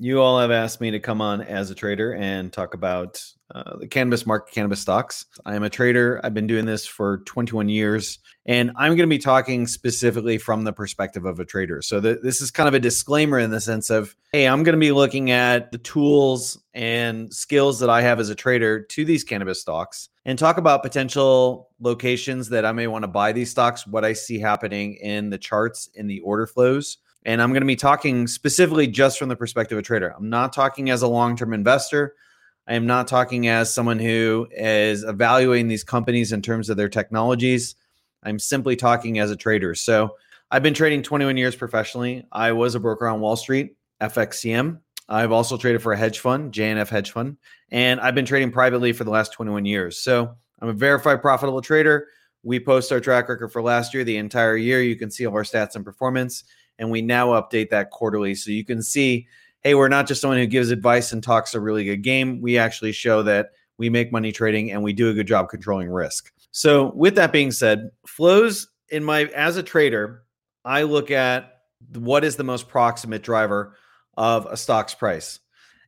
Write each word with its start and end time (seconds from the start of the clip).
You 0.00 0.20
all 0.20 0.38
have 0.38 0.52
asked 0.52 0.80
me 0.80 0.92
to 0.92 1.00
come 1.00 1.20
on 1.20 1.40
as 1.40 1.70
a 1.70 1.74
trader 1.74 2.14
and 2.14 2.52
talk 2.52 2.74
about 2.74 3.20
uh, 3.52 3.78
the 3.78 3.88
cannabis 3.88 4.26
market, 4.26 4.54
cannabis 4.54 4.80
stocks. 4.80 5.26
I 5.44 5.56
am 5.56 5.64
a 5.64 5.70
trader. 5.70 6.20
I've 6.22 6.34
been 6.34 6.46
doing 6.46 6.66
this 6.66 6.86
for 6.86 7.18
21 7.18 7.68
years, 7.68 8.20
and 8.46 8.70
I'm 8.76 8.90
going 8.94 9.08
to 9.08 9.12
be 9.12 9.18
talking 9.18 9.66
specifically 9.66 10.38
from 10.38 10.62
the 10.62 10.72
perspective 10.72 11.24
of 11.24 11.40
a 11.40 11.44
trader. 11.44 11.82
So, 11.82 12.00
th- 12.00 12.18
this 12.22 12.40
is 12.40 12.52
kind 12.52 12.68
of 12.68 12.74
a 12.74 12.78
disclaimer 12.78 13.40
in 13.40 13.50
the 13.50 13.60
sense 13.60 13.90
of, 13.90 14.14
hey, 14.32 14.46
I'm 14.46 14.62
going 14.62 14.74
to 14.74 14.80
be 14.80 14.92
looking 14.92 15.32
at 15.32 15.72
the 15.72 15.78
tools 15.78 16.62
and 16.74 17.34
skills 17.34 17.80
that 17.80 17.90
I 17.90 18.02
have 18.02 18.20
as 18.20 18.28
a 18.28 18.36
trader 18.36 18.82
to 18.82 19.04
these 19.04 19.24
cannabis 19.24 19.60
stocks 19.60 20.10
and 20.24 20.38
talk 20.38 20.58
about 20.58 20.84
potential 20.84 21.70
locations 21.80 22.50
that 22.50 22.64
I 22.64 22.70
may 22.70 22.86
want 22.86 23.02
to 23.02 23.08
buy 23.08 23.32
these 23.32 23.50
stocks, 23.50 23.84
what 23.84 24.04
I 24.04 24.12
see 24.12 24.38
happening 24.38 24.94
in 24.94 25.30
the 25.30 25.38
charts, 25.38 25.88
in 25.94 26.06
the 26.06 26.20
order 26.20 26.46
flows 26.46 26.98
and 27.24 27.42
I'm 27.42 27.50
going 27.50 27.62
to 27.62 27.66
be 27.66 27.76
talking 27.76 28.26
specifically 28.26 28.86
just 28.86 29.18
from 29.18 29.28
the 29.28 29.36
perspective 29.36 29.76
of 29.76 29.80
a 29.80 29.84
trader. 29.84 30.14
I'm 30.16 30.30
not 30.30 30.52
talking 30.52 30.90
as 30.90 31.02
a 31.02 31.08
long 31.08 31.36
term 31.36 31.52
investor. 31.52 32.14
I 32.66 32.74
am 32.74 32.86
not 32.86 33.08
talking 33.08 33.48
as 33.48 33.72
someone 33.72 33.98
who 33.98 34.46
is 34.50 35.02
evaluating 35.02 35.68
these 35.68 35.84
companies 35.84 36.32
in 36.32 36.42
terms 36.42 36.68
of 36.68 36.76
their 36.76 36.88
technologies. 36.88 37.74
I'm 38.22 38.38
simply 38.38 38.76
talking 38.76 39.18
as 39.18 39.30
a 39.30 39.36
trader. 39.36 39.74
So 39.74 40.16
I've 40.50 40.62
been 40.62 40.74
trading 40.74 41.02
21 41.02 41.36
years 41.36 41.56
professionally. 41.56 42.26
I 42.30 42.52
was 42.52 42.74
a 42.74 42.80
broker 42.80 43.08
on 43.08 43.20
Wall 43.20 43.36
Street, 43.36 43.76
FXCM. 44.02 44.80
I've 45.08 45.32
also 45.32 45.56
traded 45.56 45.82
for 45.82 45.92
a 45.92 45.96
hedge 45.96 46.18
fund, 46.18 46.52
JNF 46.52 46.88
Hedge 46.88 47.12
Fund, 47.12 47.38
and 47.70 47.98
I've 48.00 48.14
been 48.14 48.26
trading 48.26 48.50
privately 48.50 48.92
for 48.92 49.04
the 49.04 49.10
last 49.10 49.32
21 49.32 49.64
years. 49.64 49.98
So 50.02 50.34
I'm 50.60 50.68
a 50.68 50.74
verified 50.74 51.22
profitable 51.22 51.62
trader. 51.62 52.08
We 52.42 52.60
post 52.60 52.92
our 52.92 53.00
track 53.00 53.28
record 53.28 53.48
for 53.48 53.62
last 53.62 53.94
year, 53.94 54.04
the 54.04 54.18
entire 54.18 54.56
year. 54.56 54.82
You 54.82 54.96
can 54.96 55.10
see 55.10 55.26
all 55.26 55.34
our 55.34 55.42
stats 55.42 55.74
and 55.74 55.84
performance 55.84 56.44
and 56.78 56.90
we 56.90 57.02
now 57.02 57.28
update 57.28 57.70
that 57.70 57.90
quarterly. 57.90 58.34
So 58.34 58.50
you 58.50 58.64
can 58.64 58.82
see 58.82 59.26
hey 59.62 59.74
we're 59.74 59.88
not 59.88 60.06
just 60.06 60.20
someone 60.20 60.38
who 60.38 60.46
gives 60.46 60.70
advice 60.70 61.12
and 61.12 61.22
talks 61.22 61.54
a 61.54 61.60
really 61.60 61.84
good 61.84 62.02
game. 62.02 62.40
We 62.40 62.58
actually 62.58 62.92
show 62.92 63.22
that 63.24 63.50
we 63.76 63.90
make 63.90 64.12
money 64.12 64.32
trading 64.32 64.70
and 64.70 64.82
we 64.82 64.92
do 64.92 65.10
a 65.10 65.14
good 65.14 65.26
job 65.26 65.48
controlling 65.48 65.90
risk. 65.90 66.32
So 66.50 66.92
with 66.94 67.14
that 67.16 67.32
being 67.32 67.50
said 67.50 67.90
flows 68.06 68.68
in 68.90 69.04
my 69.04 69.24
as 69.36 69.58
a 69.58 69.62
trader 69.62 70.22
i 70.64 70.82
look 70.82 71.10
at 71.10 71.58
what 71.94 72.24
is 72.24 72.36
the 72.36 72.44
most 72.44 72.68
proximate 72.68 73.22
driver 73.22 73.74
of 74.16 74.46
a 74.46 74.56
stock's 74.56 74.94
price. 74.94 75.40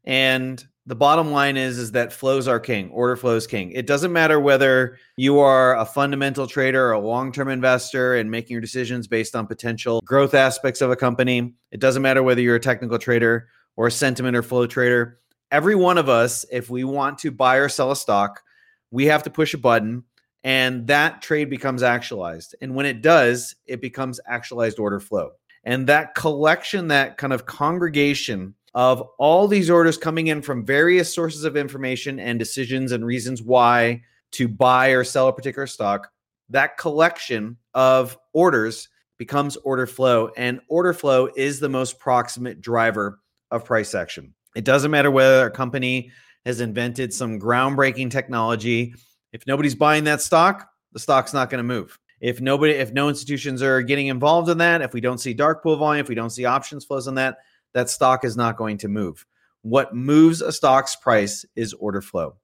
And 0.04 0.64
the 0.86 0.96
bottom 0.96 1.30
line 1.30 1.56
is 1.56 1.78
is 1.78 1.92
that 1.92 2.12
flows 2.12 2.48
are 2.48 2.58
king 2.58 2.90
order 2.90 3.16
flows 3.16 3.46
king. 3.46 3.70
It 3.72 3.86
doesn't 3.86 4.12
matter 4.12 4.40
whether 4.40 4.98
you 5.16 5.38
are 5.38 5.76
a 5.76 5.84
fundamental 5.84 6.46
trader 6.46 6.86
or 6.88 6.92
a 6.92 7.00
long-term 7.00 7.48
investor 7.48 8.16
and 8.16 8.30
making 8.30 8.54
your 8.54 8.60
decisions 8.60 9.06
based 9.06 9.36
on 9.36 9.46
potential 9.46 10.00
growth 10.04 10.34
aspects 10.34 10.80
of 10.80 10.90
a 10.90 10.96
company. 10.96 11.54
It 11.70 11.80
doesn't 11.80 12.02
matter 12.02 12.22
whether 12.22 12.40
you're 12.40 12.56
a 12.56 12.60
technical 12.60 12.98
trader 12.98 13.48
or 13.76 13.88
a 13.88 13.90
sentiment 13.90 14.36
or 14.36 14.42
flow 14.42 14.66
trader. 14.66 15.18
Every 15.50 15.74
one 15.74 15.98
of 15.98 16.08
us 16.08 16.44
if 16.50 16.70
we 16.70 16.84
want 16.84 17.18
to 17.18 17.30
buy 17.30 17.56
or 17.56 17.68
sell 17.68 17.90
a 17.90 17.96
stock 17.96 18.42
we 18.90 19.06
have 19.06 19.22
to 19.22 19.30
push 19.30 19.54
a 19.54 19.58
button 19.58 20.04
and 20.42 20.86
that 20.86 21.22
trade 21.22 21.50
becomes 21.50 21.82
actualized. 21.82 22.56
And 22.60 22.74
when 22.74 22.86
it 22.86 23.02
does 23.02 23.54
it 23.66 23.80
becomes 23.80 24.18
actualized 24.26 24.78
order 24.78 25.00
flow. 25.00 25.32
And 25.62 25.86
that 25.88 26.14
collection 26.14 26.88
that 26.88 27.18
kind 27.18 27.34
of 27.34 27.44
congregation 27.44 28.54
of 28.74 29.02
all 29.18 29.48
these 29.48 29.70
orders 29.70 29.96
coming 29.96 30.28
in 30.28 30.42
from 30.42 30.64
various 30.64 31.12
sources 31.12 31.44
of 31.44 31.56
information 31.56 32.20
and 32.20 32.38
decisions 32.38 32.92
and 32.92 33.04
reasons 33.04 33.42
why 33.42 34.02
to 34.32 34.46
buy 34.46 34.88
or 34.88 35.02
sell 35.02 35.28
a 35.28 35.32
particular 35.32 35.66
stock, 35.66 36.10
that 36.48 36.78
collection 36.78 37.56
of 37.74 38.16
orders 38.32 38.88
becomes 39.18 39.56
order 39.56 39.86
flow. 39.86 40.30
And 40.36 40.60
order 40.68 40.92
flow 40.92 41.28
is 41.36 41.60
the 41.60 41.68
most 41.68 41.98
proximate 41.98 42.60
driver 42.60 43.20
of 43.50 43.64
price 43.64 43.94
action. 43.94 44.34
It 44.56 44.64
doesn't 44.64 44.90
matter 44.90 45.10
whether 45.10 45.46
a 45.46 45.50
company 45.50 46.10
has 46.46 46.60
invented 46.60 47.12
some 47.12 47.38
groundbreaking 47.38 48.10
technology. 48.10 48.94
If 49.32 49.46
nobody's 49.46 49.74
buying 49.74 50.04
that 50.04 50.22
stock, 50.22 50.70
the 50.92 50.98
stock's 50.98 51.34
not 51.34 51.50
going 51.50 51.58
to 51.58 51.64
move. 51.64 51.98
If 52.20 52.40
nobody, 52.40 52.72
if 52.72 52.92
no 52.92 53.08
institutions 53.08 53.62
are 53.62 53.82
getting 53.82 54.08
involved 54.08 54.48
in 54.48 54.58
that, 54.58 54.82
if 54.82 54.92
we 54.92 55.00
don't 55.00 55.18
see 55.18 55.34
dark 55.34 55.62
pool 55.62 55.76
volume, 55.76 56.00
if 56.00 56.08
we 56.08 56.14
don't 56.14 56.30
see 56.30 56.44
options 56.44 56.84
flows 56.84 57.08
on 57.08 57.14
that, 57.16 57.38
that 57.74 57.90
stock 57.90 58.24
is 58.24 58.36
not 58.36 58.56
going 58.56 58.78
to 58.78 58.88
move. 58.88 59.26
What 59.62 59.94
moves 59.94 60.40
a 60.40 60.52
stock's 60.52 60.96
price 60.96 61.44
is 61.54 61.74
order 61.74 62.00
flow. 62.00 62.36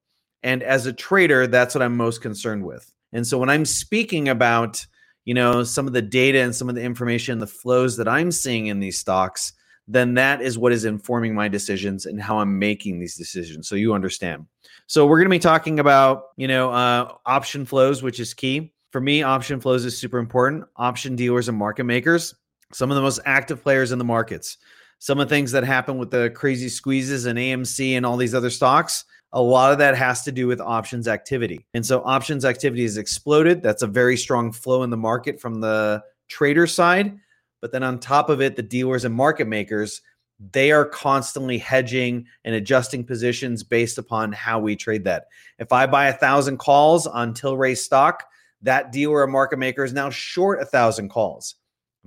And 0.43 0.63
as 0.63 0.87
a 0.87 0.93
trader, 0.93 1.47
that's 1.47 1.75
what 1.75 1.83
I'm 1.83 1.97
most 1.97 2.21
concerned 2.21 2.65
with. 2.65 2.93
And 3.13 3.27
so 3.27 3.39
when 3.39 3.51
I'm 3.51 3.65
speaking 3.65 4.29
about, 4.29 4.85
you 5.25 5.35
know, 5.35 5.65
some 5.65 5.87
of 5.87 5.93
the 5.93 6.03
data 6.03 6.41
and 6.41 6.55
some 6.55 6.69
of 6.69 6.75
the 6.75 6.83
information, 6.83 7.39
the 7.39 7.47
flows 7.47 7.97
that 7.97 8.07
I'm 8.07 8.31
seeing 8.31 8.67
in 8.67 8.81
these 8.81 8.99
stocks, 8.99 9.55
then 9.89 10.15
that 10.15 10.43
is 10.43 10.59
what 10.59 10.73
is 10.73 10.85
informing 10.85 11.35
my 11.35 11.49
decisions 11.49 12.07
and 12.07 12.21
how 12.21 12.39
I'm 12.39 12.59
making 12.59 12.99
these 12.99 13.17
decisions. 13.17 13.69
So 13.69 13.77
you 13.77 13.95
understand. 13.95 14.47
So 14.87 15.07
we're 15.07 15.19
going 15.19 15.31
to 15.31 15.31
be 15.31 15.39
talking 15.39 15.81
about, 15.81 16.25
you 16.37 16.49
know, 16.49 16.71
uh, 16.71 17.15
option 17.25 17.65
flows, 17.65 18.03
which 18.03 18.21
is 18.21 18.35
key. 18.35 18.73
For 18.91 19.01
me, 19.01 19.23
option 19.23 19.61
flows 19.61 19.85
is 19.85 19.99
super 19.99 20.19
important. 20.19 20.65
Option 20.77 21.17
dealers 21.17 21.49
and 21.49 21.57
market 21.57 21.85
makers, 21.85 22.35
some 22.73 22.91
of 22.91 22.97
the 22.97 23.03
most 23.03 23.21
active 23.25 23.63
players 23.63 23.93
in 23.93 23.99
the 23.99 24.05
markets 24.05 24.59
some 24.99 25.21
of 25.21 25.29
the 25.29 25.35
things 25.35 25.53
that 25.53 25.65
happen 25.65 25.99
with 25.99 26.11
the 26.11 26.31
crazy 26.31 26.69
squeezes 26.69 27.27
and 27.27 27.39
AMC 27.39 27.97
and 27.97 28.07
all 28.07 28.17
these 28.17 28.35
other 28.35 28.51
stocks, 28.51 29.05
a 29.33 29.41
lot 29.41 29.73
of 29.73 29.79
that 29.79 29.97
has 29.97 30.23
to 30.25 30.33
do 30.33 30.47
with 30.47 30.61
options 30.61 31.09
activity. 31.09 31.67
And 31.75 31.85
so 31.85 32.03
options 32.05 32.45
activity 32.45 32.83
has 32.85 32.97
exploded. 32.97 33.63
That's 33.63 33.83
a 33.83 33.87
very 33.87 34.17
strong 34.17 34.53
flow 34.53 34.83
in 34.83 34.91
the 34.91 34.97
market 34.97 35.41
from 35.41 35.61
the 35.61 36.03
trader 36.29 36.67
side. 36.67 37.19
But 37.61 37.73
then 37.73 37.83
on 37.83 37.99
top 37.99 38.31
of 38.31 38.41
it, 38.41 38.57
the 38.57 38.63
dealers 38.63 39.05
and 39.05 39.15
market 39.15 39.47
makers, 39.47 40.01
they 40.53 40.71
are 40.71 40.85
constantly 40.85 41.59
hedging 41.59 42.27
and 42.45 42.55
adjusting 42.55 43.05
positions 43.05 43.63
based 43.63 43.99
upon 43.99 44.33
how 44.33 44.59
we 44.59 44.77
trade 44.77 45.05
that. 45.05 45.27
If 45.59 45.73
I 45.73 45.87
buy 45.87 46.09
a 46.09 46.13
thousand 46.13 46.59
calls 46.59 47.07
on 47.07 47.35
Tilray 47.35 47.77
stock, 47.77 48.25
that 48.63 48.93
dealer 48.93 49.21
or 49.21 49.27
market 49.27 49.59
maker 49.59 49.85
is 49.85 49.93
now 49.93 50.11
short 50.11 50.61
a 50.61 50.67
thousand 50.67 51.09
calls. 51.09 51.57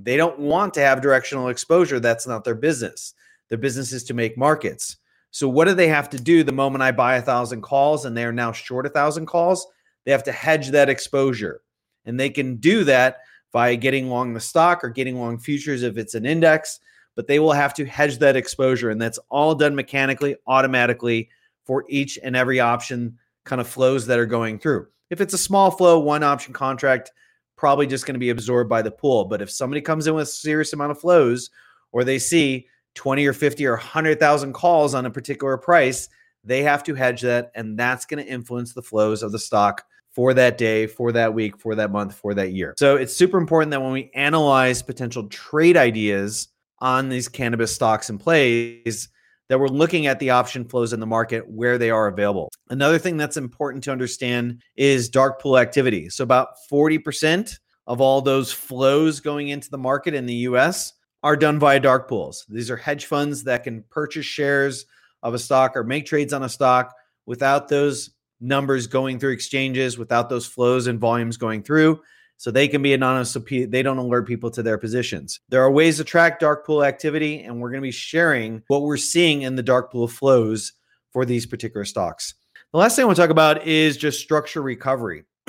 They 0.02 0.18
don't 0.18 0.40
want 0.40 0.74
to 0.76 0.82
have 0.82 1.02
directional 1.02 1.50
exposure. 1.50 2.00
That's 2.00 2.28
not 2.28 2.44
their 2.44 2.56
business. 2.56 3.14
Their 3.50 3.58
business 3.58 3.92
is 3.92 4.04
to 4.06 4.14
make 4.14 4.38
markets. 4.38 4.98
So 5.32 5.48
what 5.48 5.66
do 5.66 5.74
they 5.74 5.88
have 5.88 6.10
to 6.12 6.20
do 6.20 6.44
the 6.44 6.52
moment 6.52 6.82
I 6.82 6.92
buy 6.92 7.16
a 7.16 7.22
thousand 7.22 7.62
calls 7.62 8.06
and 8.06 8.16
they're 8.16 8.32
now 8.32 8.52
short 8.52 8.86
a 8.86 8.90
thousand 8.90 9.26
calls? 9.26 9.68
They 10.06 10.12
have 10.12 10.24
to 10.24 10.32
hedge 10.32 10.70
that 10.70 10.90
exposure. 10.90 11.62
And 12.06 12.20
they 12.20 12.30
can 12.30 12.56
do 12.56 12.84
that 12.86 13.20
by 13.52 13.76
getting 13.76 14.10
long 14.10 14.34
the 14.34 14.40
stock 14.40 14.84
or 14.84 14.90
getting 14.90 15.20
long 15.20 15.38
futures 15.38 15.84
if 15.84 15.98
it's 15.98 16.16
an 16.16 16.26
index, 16.26 16.80
but 17.16 17.28
they 17.28 17.40
will 17.40 17.52
have 17.52 17.74
to 17.76 17.86
hedge 17.86 18.18
that 18.20 18.36
exposure. 18.36 18.90
And 18.90 19.02
that's 19.02 19.20
all 19.30 19.54
done 19.56 19.76
mechanically, 19.76 20.36
automatically 20.48 21.30
for 21.66 21.86
each 21.90 22.18
and 22.24 22.36
every 22.36 22.60
option 22.60 23.18
kind 23.44 23.60
of 23.60 23.68
flows 23.68 24.06
that 24.08 24.20
are 24.20 24.26
going 24.26 24.60
through. 24.60 24.88
If 25.10 25.22
it's 25.22 25.34
a 25.34 25.40
small 25.40 25.72
flow, 25.72 26.00
one 26.00 26.24
option 26.24 26.54
contract, 26.54 27.12
probably 27.60 27.86
just 27.86 28.06
going 28.06 28.16
to 28.16 28.20
be 28.20 28.30
absorbed 28.30 28.70
by 28.70 28.82
the 28.82 28.90
pool. 28.90 29.26
But 29.26 29.42
if 29.42 29.52
somebody 29.52 29.82
comes 29.82 30.08
in 30.08 30.16
with 30.16 30.24
a 30.24 30.32
serious 30.32 30.72
amount 30.72 30.92
of 30.92 31.00
flows 31.00 31.50
or 31.92 32.06
they 32.06 32.18
see 32.18 32.68
20 32.96 33.26
or 33.26 33.34
50 33.34 33.66
or 33.66 33.74
100,000 33.74 34.54
calls 34.54 34.96
on 34.96 35.06
a 35.06 35.12
particular 35.12 35.58
price, 35.58 36.08
they 36.46 36.64
have 36.64 36.84
to 36.86 36.96
hedge 36.96 37.22
that. 37.22 37.52
And 37.56 37.78
that's 37.78 38.06
going 38.06 38.24
to 38.24 38.32
influence 38.32 38.72
the 38.72 38.82
flows 38.82 39.22
of 39.24 39.34
the 39.34 39.40
stock 39.40 39.84
for 40.10 40.34
that 40.34 40.58
day, 40.58 40.88
for 40.88 41.12
that 41.12 41.34
week, 41.34 41.60
for 41.60 41.76
that 41.76 41.92
month, 41.92 42.16
for 42.16 42.34
that 42.34 42.54
year. 42.54 42.76
So 42.78 42.96
it's 42.96 43.14
super 43.14 43.38
important 43.38 43.72
that 43.72 43.82
when 43.82 43.92
we 43.92 44.10
analyze 44.16 44.82
potential 44.82 45.28
trade 45.28 45.76
ideas 45.76 46.48
on 46.80 47.10
these 47.10 47.28
cannabis 47.28 47.76
stocks 47.76 48.10
and 48.10 48.18
plays, 48.18 49.10
that 49.50 49.60
we're 49.60 49.68
looking 49.68 50.08
at 50.08 50.20
the 50.20 50.30
option 50.30 50.64
flows 50.64 50.94
in 50.94 51.00
the 51.00 51.06
market 51.06 51.48
where 51.50 51.78
they 51.78 51.90
are 51.90 52.08
available. 52.08 52.50
Another 52.70 52.98
thing 52.98 53.18
that's 53.18 53.36
important 53.36 53.84
to 53.84 53.92
understand 53.92 54.62
is 54.78 55.10
dark 55.10 55.42
pool 55.42 55.58
activity. 55.58 56.10
So, 56.10 56.24
about 56.24 56.50
40% 56.72 57.58
of 57.88 58.00
all 58.00 58.22
those 58.22 58.52
flows 58.52 59.20
going 59.20 59.50
into 59.50 59.70
the 59.70 59.78
market 59.78 60.14
in 60.14 60.28
the 60.28 60.36
US 60.36 60.94
are 61.24 61.36
done 61.36 61.60
via 61.60 61.80
dark 61.80 62.08
pools. 62.08 62.46
These 62.48 62.72
are 62.72 62.78
hedge 62.78 63.06
funds 63.06 63.44
that 63.44 63.64
can 63.64 63.84
purchase 63.90 64.26
shares 64.26 64.86
of 65.24 65.34
a 65.34 65.40
stock 65.40 65.76
or 65.76 65.84
make 65.84 66.06
trades 66.06 66.32
on 66.32 66.44
a 66.44 66.50
stock 66.50 66.94
without 67.26 67.68
those 67.68 68.12
numbers 68.40 68.88
going 68.88 69.20
through 69.20 69.34
exchanges, 69.34 69.98
without 69.98 70.30
those 70.30 70.46
flows 70.46 70.88
and 70.88 71.00
volumes 71.00 71.36
going 71.36 71.64
through. 71.64 72.00
So 72.40 72.52
they 72.52 72.70
can 72.70 72.82
be 72.82 72.94
anonymous 72.94 73.32
so 73.32 73.40
they 73.40 73.84
don't 73.84 73.98
alert 73.98 74.26
people 74.26 74.50
to 74.50 74.64
their 74.64 74.78
positions. 74.78 75.42
There 75.50 75.62
are 75.62 75.70
ways 75.70 75.98
to 75.98 76.06
track 76.06 76.40
dark 76.40 76.66
pool 76.66 76.86
activity, 76.86 77.44
and 77.44 77.60
we're 77.60 77.70
going 77.70 77.82
to 77.82 77.86
be 77.88 77.92
sharing 77.92 78.64
what 78.68 78.84
we're 78.84 78.96
seeing 78.96 79.42
in 79.42 79.58
the 79.58 79.62
dark 79.62 79.92
pool 79.92 80.08
flows 80.08 80.72
for 81.12 81.26
these 81.26 81.46
particular 81.46 81.84
stocks. 81.84 82.36
The 82.72 82.78
last 82.78 82.96
thing 82.96 83.04
I 83.04 83.08
want 83.08 83.18
to 83.18 83.24
talk 83.24 83.30
about 83.30 83.68
is 83.68 83.98
just 83.98 84.22
structure 84.22 84.62
recovery. 84.62 85.26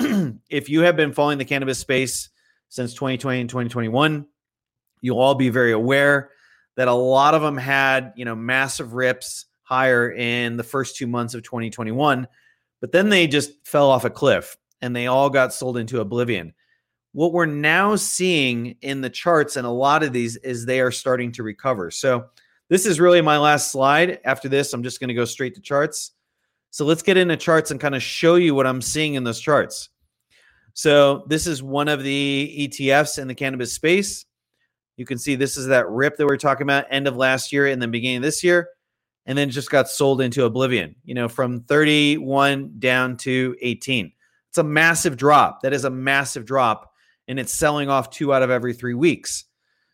if 0.49 0.67
you 0.67 0.81
have 0.81 0.97
been 0.97 1.13
following 1.13 1.37
the 1.37 1.45
cannabis 1.45 1.79
space 1.79 2.27
since 2.67 2.93
2020 2.93 3.39
and 3.39 3.49
2021, 3.49 4.25
you'll 4.99 5.17
all 5.19 5.35
be 5.35 5.47
very 5.47 5.71
aware 5.71 6.31
that 6.75 6.89
a 6.89 6.93
lot 6.93 7.35
of 7.35 7.41
them 7.41 7.55
had, 7.55 8.11
you 8.17 8.25
know, 8.25 8.35
massive 8.35 8.95
rips 8.95 9.45
higher 9.63 10.11
in 10.11 10.57
the 10.57 10.63
first 10.63 10.97
two 10.97 11.07
months 11.07 11.35
of 11.35 11.43
2021, 11.43 12.27
but 12.81 12.91
then 12.91 13.07
they 13.07 13.27
just 13.27 13.65
fell 13.65 13.89
off 13.89 14.03
a 14.03 14.09
cliff 14.09 14.57
and 14.81 14.93
they 14.93 15.07
all 15.07 15.29
got 15.29 15.53
sold 15.53 15.77
into 15.77 16.01
oblivion. 16.01 16.53
What 17.13 17.33
we're 17.33 17.45
now 17.45 17.95
seeing 17.95 18.77
in 18.81 19.01
the 19.01 19.09
charts 19.09 19.57
and 19.57 19.67
a 19.67 19.71
lot 19.71 20.03
of 20.03 20.13
these 20.13 20.37
is 20.37 20.65
they 20.65 20.79
are 20.79 20.91
starting 20.91 21.31
to 21.33 21.43
recover. 21.43 21.91
So, 21.91 22.25
this 22.69 22.85
is 22.85 23.01
really 23.01 23.19
my 23.19 23.37
last 23.37 23.69
slide. 23.69 24.19
After 24.23 24.47
this, 24.47 24.71
I'm 24.71 24.83
just 24.83 25.01
going 25.01 25.09
to 25.09 25.13
go 25.13 25.25
straight 25.25 25.55
to 25.55 25.61
charts. 25.61 26.11
So, 26.69 26.85
let's 26.85 27.01
get 27.01 27.17
into 27.17 27.35
charts 27.35 27.71
and 27.71 27.79
kind 27.79 27.95
of 27.95 28.01
show 28.01 28.35
you 28.35 28.55
what 28.55 28.65
I'm 28.65 28.81
seeing 28.81 29.15
in 29.15 29.25
those 29.25 29.41
charts. 29.41 29.89
So, 30.73 31.25
this 31.27 31.47
is 31.47 31.61
one 31.61 31.89
of 31.89 32.01
the 32.03 32.69
ETFs 32.69 33.19
in 33.19 33.27
the 33.27 33.35
cannabis 33.35 33.73
space. 33.73 34.25
You 34.95 35.05
can 35.05 35.17
see 35.17 35.35
this 35.35 35.57
is 35.57 35.67
that 35.67 35.89
rip 35.89 36.15
that 36.17 36.25
we 36.25 36.33
are 36.33 36.37
talking 36.37 36.63
about 36.63 36.85
end 36.89 37.07
of 37.07 37.17
last 37.17 37.51
year 37.51 37.67
and 37.67 37.81
then 37.81 37.91
beginning 37.91 38.17
of 38.17 38.23
this 38.23 38.43
year, 38.43 38.69
and 39.25 39.37
then 39.37 39.49
just 39.49 39.69
got 39.69 39.89
sold 39.89 40.21
into 40.21 40.45
oblivion, 40.45 40.95
you 41.03 41.13
know, 41.13 41.27
from 41.27 41.61
31 41.63 42.75
down 42.79 43.17
to 43.17 43.55
18. 43.61 44.13
It's 44.49 44.57
a 44.57 44.63
massive 44.63 45.17
drop. 45.17 45.61
That 45.61 45.73
is 45.73 45.85
a 45.85 45.89
massive 45.89 46.45
drop, 46.45 46.90
and 47.31 47.39
it's 47.39 47.53
selling 47.53 47.89
off 47.89 48.09
two 48.09 48.33
out 48.33 48.43
of 48.43 48.49
every 48.49 48.73
three 48.73 48.93
weeks. 48.93 49.45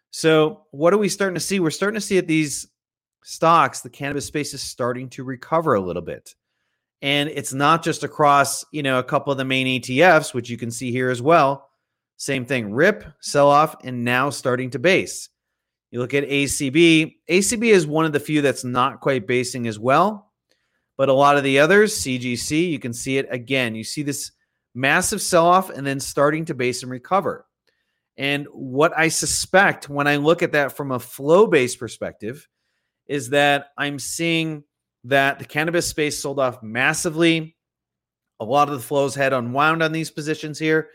So, 0.10 0.66
what 0.72 0.92
are 0.92 0.98
we 0.98 1.07
starting 1.07 1.36
to 1.36 1.39
see? 1.39 1.60
We're 1.60 1.69
starting 1.69 2.00
to 2.00 2.06
see 2.06 2.18
at 2.18 2.25
these 2.25 2.68
stocks, 3.24 3.81
the 3.81 3.92
cannabis 3.92 4.25
space 4.25 4.56
is 4.56 4.63
starting 4.63 5.07
to 5.12 5.24
recover 5.24 5.75
a 5.75 5.80
little 5.80 6.01
bit. 6.01 6.34
And 7.04 7.30
it's 7.30 7.54
not 7.54 7.84
just 7.84 8.04
across, 8.04 8.66
you 8.72 8.81
know, 8.81 8.98
a 8.98 9.04
couple 9.04 9.31
of 9.31 9.38
the 9.38 9.45
main 9.45 9.80
ETFs, 9.80 10.34
which 10.34 10.50
you 10.50 10.57
can 10.57 10.72
see 10.72 10.92
here 10.92 11.12
as 11.12 11.22
well. 11.22 11.69
Same 12.16 12.44
thing, 12.44 12.74
rip, 12.74 13.06
sell 13.22 13.51
off, 13.51 13.75
and 13.84 14.04
now 14.04 14.31
starting 14.31 14.72
to 14.72 14.80
base. 14.80 15.30
You 15.92 16.00
look 16.00 16.16
at 16.16 16.28
ACB. 16.28 17.18
ACB 17.30 17.63
is 17.66 17.86
one 17.86 18.06
of 18.06 18.13
the 18.13 18.19
few 18.19 18.42
that's 18.42 18.63
not 18.63 19.00
quite 19.00 19.28
basing 19.28 19.68
as 19.68 19.78
well. 19.78 20.31
But 20.98 21.10
a 21.10 21.13
lot 21.13 21.38
of 21.38 21.44
the 21.44 21.60
others, 21.60 21.94
CGC, 22.00 22.72
you 22.72 22.80
can 22.80 22.94
see 22.94 23.19
it 23.19 23.28
again. 23.30 23.75
You 23.75 23.84
see 23.84 24.01
this 24.01 24.31
massive 24.77 25.21
sell 25.21 25.45
off 25.45 25.69
and 25.69 25.85
then 25.85 26.00
starting 26.00 26.45
to 26.45 26.53
base 26.53 26.83
and 26.83 26.91
recover. 26.91 27.45
And 28.15 28.47
what 28.51 28.97
I 28.97 29.09
suspect 29.09 29.89
when 29.89 30.07
I 30.07 30.15
look 30.15 30.41
at 30.44 30.53
that 30.53 30.77
from 30.77 30.91
a 30.91 31.00
flow 31.00 31.47
based 31.47 31.79
perspective 31.79 32.47
is 33.07 33.29
that 33.29 33.68
I'm 33.77 34.00
seeing 34.00 34.63
that 35.03 35.39
the 35.39 35.45
cannabis 35.45 35.88
space 35.88 36.21
sold 36.21 36.39
off 36.39 36.62
massively. 36.62 37.56
A 38.39 38.45
lot 38.45 38.69
of 38.69 38.75
the 38.75 38.83
flows 38.83 39.15
had 39.15 39.33
unwound 39.33 39.81
on 39.81 39.91
these 39.91 40.12
positions 40.12 40.59
here. 40.59 40.89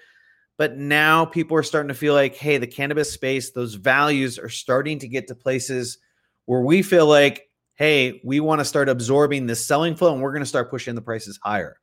But 0.59 0.77
now 0.77 1.25
people 1.25 1.57
are 1.57 1.63
starting 1.63 1.89
to 1.89 1.95
feel 1.95 2.15
like, 2.15 2.37
hey, 2.37 2.59
the 2.59 2.67
cannabis 2.67 3.11
space, 3.11 3.51
those 3.51 3.75
values 3.75 4.39
are 4.39 4.51
starting 4.51 4.99
to 5.01 5.09
get 5.09 5.27
to 5.29 5.35
places 5.35 5.99
where 6.45 6.61
we 6.61 6.83
feel 6.83 7.07
like, 7.07 7.49
hey, 7.75 8.21
we 8.23 8.39
want 8.39 8.61
to 8.61 8.65
start 8.65 8.89
absorbing 8.89 9.47
this 9.47 9.67
selling 9.67 9.97
flow 9.97 10.13
and 10.13 10.23
we're 10.23 10.33
going 10.33 10.43
to 10.43 10.47
start 10.47 10.71
pushing 10.71 10.95
the 10.95 11.03
prices 11.03 11.39
higher. 11.43 11.79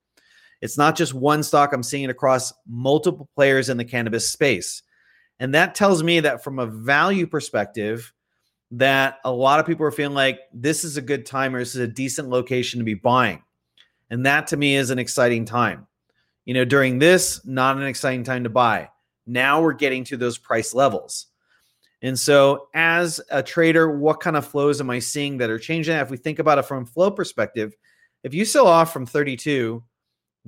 It's 0.61 0.77
not 0.77 0.95
just 0.95 1.13
one 1.13 1.43
stock, 1.43 1.73
I'm 1.73 1.83
seeing 1.83 2.03
it 2.03 2.09
across 2.09 2.53
multiple 2.67 3.29
players 3.35 3.69
in 3.69 3.77
the 3.77 3.85
cannabis 3.85 4.29
space. 4.29 4.83
And 5.39 5.53
that 5.55 5.75
tells 5.75 6.03
me 6.03 6.19
that 6.19 6.43
from 6.43 6.59
a 6.59 6.65
value 6.65 7.25
perspective, 7.25 8.11
that 8.71 9.19
a 9.23 9.31
lot 9.31 9.59
of 9.59 9.65
people 9.65 9.85
are 9.85 9.91
feeling 9.91 10.15
like 10.15 10.41
this 10.53 10.83
is 10.83 10.97
a 10.97 11.01
good 11.01 11.25
time 11.25 11.55
or 11.55 11.59
this 11.59 11.75
is 11.75 11.81
a 11.81 11.87
decent 11.87 12.29
location 12.29 12.79
to 12.79 12.83
be 12.83 12.93
buying. 12.93 13.41
And 14.09 14.25
that 14.25 14.47
to 14.47 14.57
me 14.57 14.75
is 14.75 14.89
an 14.89 14.99
exciting 14.99 15.45
time. 15.45 15.87
You 16.45 16.53
know, 16.53 16.65
during 16.65 16.99
this, 16.99 17.45
not 17.45 17.77
an 17.77 17.83
exciting 17.83 18.23
time 18.23 18.43
to 18.43 18.49
buy. 18.49 18.89
Now 19.25 19.61
we're 19.61 19.73
getting 19.73 20.03
to 20.05 20.17
those 20.17 20.37
price 20.37 20.73
levels. 20.73 21.27
And 22.01 22.17
so, 22.17 22.69
as 22.73 23.19
a 23.29 23.43
trader, 23.43 23.97
what 23.97 24.21
kind 24.21 24.37
of 24.37 24.47
flows 24.47 24.79
am 24.79 24.89
I 24.89 24.99
seeing 24.99 25.37
that 25.37 25.49
are 25.49 25.59
changing? 25.59 25.95
If 25.97 26.09
we 26.09 26.17
think 26.17 26.39
about 26.39 26.57
it 26.57 26.65
from 26.65 26.85
flow 26.85 27.11
perspective, 27.11 27.75
if 28.23 28.33
you 28.33 28.45
sell 28.45 28.67
off 28.67 28.93
from 28.93 29.05
32 29.05 29.83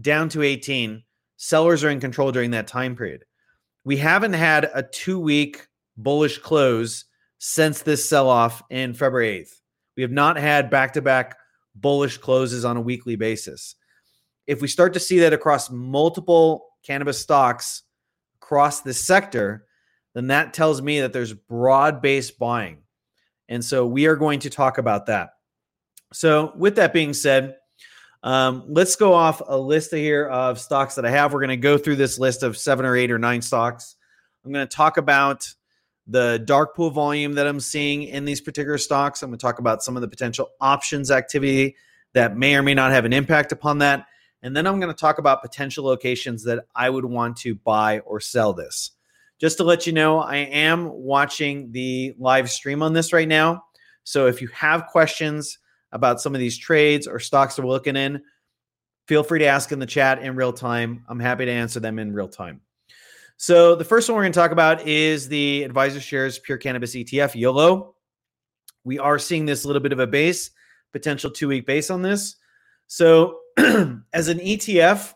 down 0.02 0.30
to 0.30 0.42
18, 0.42 1.04
sellers 1.38 1.84
are 1.84 1.90
in 1.90 2.00
control 2.00 2.32
during 2.32 2.52
that 2.52 2.68
time 2.68 2.96
period. 2.96 3.24
We 3.84 3.98
haven't 3.98 4.34
had 4.34 4.70
a 4.74 4.84
two 4.84 5.20
week 5.20 5.68
bullish 5.98 6.38
close 6.38 7.06
since 7.40 7.82
this 7.82 8.08
sell 8.08 8.30
off 8.30 8.62
in 8.70 8.94
February 8.94 9.44
8th. 9.44 9.62
We 9.98 10.04
have 10.04 10.12
not 10.12 10.38
had 10.38 10.70
back 10.70 10.94
to 10.94 11.02
back 11.02 11.38
bullish 11.76 12.18
closes 12.18 12.66
on 12.66 12.78
a 12.78 12.82
weekly 12.82 13.16
basis. 13.16 13.76
If 14.48 14.62
we 14.62 14.68
start 14.68 14.94
to 14.94 15.00
see 15.00 15.20
that 15.20 15.34
across 15.34 15.70
multiple 15.70 16.68
cannabis 16.84 17.20
stocks 17.20 17.84
across 18.42 18.82
this 18.82 19.00
sector, 19.00 19.66
then 20.14 20.28
that 20.28 20.54
tells 20.54 20.82
me 20.82 21.02
that 21.02 21.14
there's 21.14 21.34
broad 21.34 22.02
based 22.02 22.38
buying. 22.38 22.80
And 23.50 23.64
so 23.64 23.86
we 23.86 24.06
are 24.06 24.16
going 24.16 24.40
to 24.42 24.50
talk 24.50 24.78
about 24.78 25.08
that. 25.08 25.32
So, 26.14 26.52
with 26.58 26.76
that 26.76 26.94
being 26.94 27.14
said, 27.14 27.56
um, 28.24 28.66
let's 28.68 28.96
go 28.96 29.14
off 29.14 29.42
a 29.46 29.58
list 29.58 29.94
here 29.94 30.28
of 30.28 30.60
stocks 30.60 30.96
that 30.96 31.06
I 31.06 31.10
have. 31.10 31.34
We're 31.34 31.40
going 31.40 31.50
to 31.50 31.58
go 31.58 31.78
through 31.78 31.96
this 31.96 32.20
list 32.20 32.44
of 32.44 32.58
seven 32.58 32.86
or 32.86 32.96
eight 32.96 33.12
or 33.12 33.18
nine 33.18 33.42
stocks. 33.42 33.96
I'm 34.46 34.52
going 34.52 34.68
to 34.68 34.76
talk 34.76 34.98
about 34.98 35.48
the 36.08 36.42
dark 36.46 36.76
pool 36.76 36.92
volume 36.92 37.34
that 37.34 37.48
I'm 37.48 37.60
seeing 37.60 38.04
in 38.04 38.26
these 38.26 38.42
particular 38.42 38.78
stocks. 38.78 39.22
I'm 39.22 39.30
going 39.30 39.38
to 39.38 39.42
talk 39.42 39.60
about 39.60 39.84
some 39.84 39.96
of 39.96 40.02
the 40.02 40.08
potential 40.08 40.50
options 40.60 41.10
activity 41.10 41.76
that 42.14 42.36
may 42.36 42.56
or 42.56 42.62
may 42.62 42.74
not 42.74 42.92
have 42.92 43.06
an 43.06 43.14
impact 43.14 43.52
upon 43.52 43.80
that. 43.80 44.06
And 44.44 44.56
then 44.56 44.68
I'm 44.68 44.80
going 44.80 44.94
to 44.94 45.00
talk 45.00 45.20
about 45.20 45.42
potential 45.42 45.86
locations 45.86 46.44
that 46.44 46.66
I 46.76 46.90
would 46.90 47.06
want 47.06 47.38
to 47.38 47.56
buy 47.56 48.00
or 48.00 48.20
sell 48.20 48.54
this. 48.54 48.92
Just 49.40 49.58
to 49.58 49.64
let 49.64 49.88
you 49.88 49.94
know, 49.94 50.20
I 50.20 50.38
am 50.38 50.90
watching 50.92 51.72
the 51.72 52.14
live 52.20 52.50
stream 52.50 52.84
on 52.84 52.94
this 52.94 53.14
right 53.14 53.28
now. 53.28 53.64
So 54.04 54.28
if 54.28 54.42
you 54.42 54.48
have 54.50 54.88
questions 54.88 55.58
about 55.92 56.22
some 56.22 56.34
of 56.34 56.40
these 56.40 56.58
trades 56.58 57.08
or 57.08 57.20
stocks 57.20 57.56
that 57.56 57.62
we're 57.64 57.70
looking 57.70 57.96
in, 57.96 58.22
feel 59.08 59.24
free 59.24 59.40
to 59.40 59.46
ask 59.46 59.72
in 59.72 59.80
the 59.80 59.86
chat 59.86 60.22
in 60.22 60.36
real 60.36 60.54
time. 60.54 61.04
I'm 61.08 61.20
happy 61.20 61.46
to 61.46 61.52
answer 61.52 61.80
them 61.80 62.00
in 62.00 62.14
real 62.14 62.28
time. 62.28 62.62
So 63.38 63.76
the 63.76 63.84
first 63.84 64.08
one 64.08 64.16
we're 64.16 64.24
going 64.24 64.34
to 64.34 64.40
talk 64.40 64.52
about 64.52 64.88
is 64.88 65.28
the 65.28 65.68
AdvisorShares 65.68 66.42
Pure 66.44 66.60
Cannabis 66.60 66.96
ETF 66.96 67.34
YOLO. 67.34 67.96
We 68.84 69.00
are 69.00 69.18
seeing 69.20 69.46
this 69.46 69.66
little 69.66 69.82
bit 69.82 69.94
of 69.94 70.00
a 70.00 70.08
base, 70.08 70.52
potential 70.94 71.32
two 71.32 71.48
week 71.48 71.66
base 71.66 71.90
on 71.90 72.02
this. 72.02 72.36
So 72.88 73.40
as 73.58 74.28
an 74.28 74.40
ETF, 74.40 75.14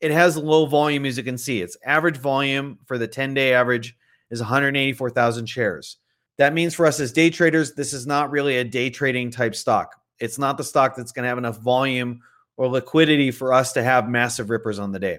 it 0.00 0.10
has 0.10 0.36
low 0.36 0.66
volume 0.66 1.06
as 1.06 1.16
you 1.16 1.24
can 1.24 1.38
see. 1.38 1.62
Its 1.62 1.76
average 1.84 2.16
volume 2.16 2.78
for 2.86 2.98
the 2.98 3.08
10 3.08 3.34
day 3.34 3.52
average 3.52 3.96
is 4.30 4.40
184,000 4.40 5.46
shares. 5.46 5.98
That 6.36 6.54
means 6.54 6.74
for 6.74 6.86
us 6.86 7.00
as 7.00 7.12
day 7.12 7.30
traders, 7.30 7.74
this 7.74 7.92
is 7.92 8.06
not 8.06 8.30
really 8.30 8.58
a 8.58 8.64
day 8.64 8.90
trading 8.90 9.30
type 9.30 9.54
stock. 9.54 9.97
It's 10.20 10.38
not 10.38 10.56
the 10.56 10.64
stock 10.64 10.96
that's 10.96 11.12
going 11.12 11.24
to 11.24 11.28
have 11.28 11.38
enough 11.38 11.58
volume 11.58 12.20
or 12.56 12.68
liquidity 12.68 13.30
for 13.30 13.52
us 13.52 13.72
to 13.72 13.82
have 13.82 14.08
massive 14.08 14.50
rippers 14.50 14.78
on 14.78 14.92
the 14.92 14.98
day. 14.98 15.18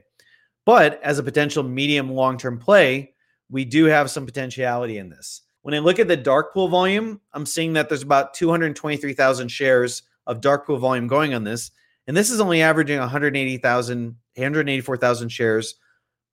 But 0.65 1.01
as 1.01 1.17
a 1.17 1.23
potential 1.23 1.63
medium 1.63 2.11
long 2.11 2.37
term 2.37 2.59
play, 2.59 3.13
we 3.49 3.65
do 3.65 3.85
have 3.85 4.11
some 4.11 4.25
potentiality 4.25 4.97
in 4.97 5.09
this. 5.09 5.41
When 5.61 5.73
I 5.73 5.79
look 5.79 5.99
at 5.99 6.07
the 6.07 6.17
dark 6.17 6.53
pool 6.53 6.67
volume, 6.67 7.19
I'm 7.33 7.45
seeing 7.45 7.73
that 7.73 7.89
there's 7.89 8.03
about 8.03 8.33
223,000 8.33 9.49
shares 9.49 10.03
of 10.27 10.41
dark 10.41 10.67
pool 10.67 10.77
volume 10.77 11.07
going 11.07 11.33
on 11.33 11.43
this. 11.43 11.71
And 12.07 12.15
this 12.15 12.29
is 12.29 12.39
only 12.39 12.61
averaging 12.61 12.99
180,000, 12.99 14.15
184,000 14.35 15.29
shares 15.29 15.75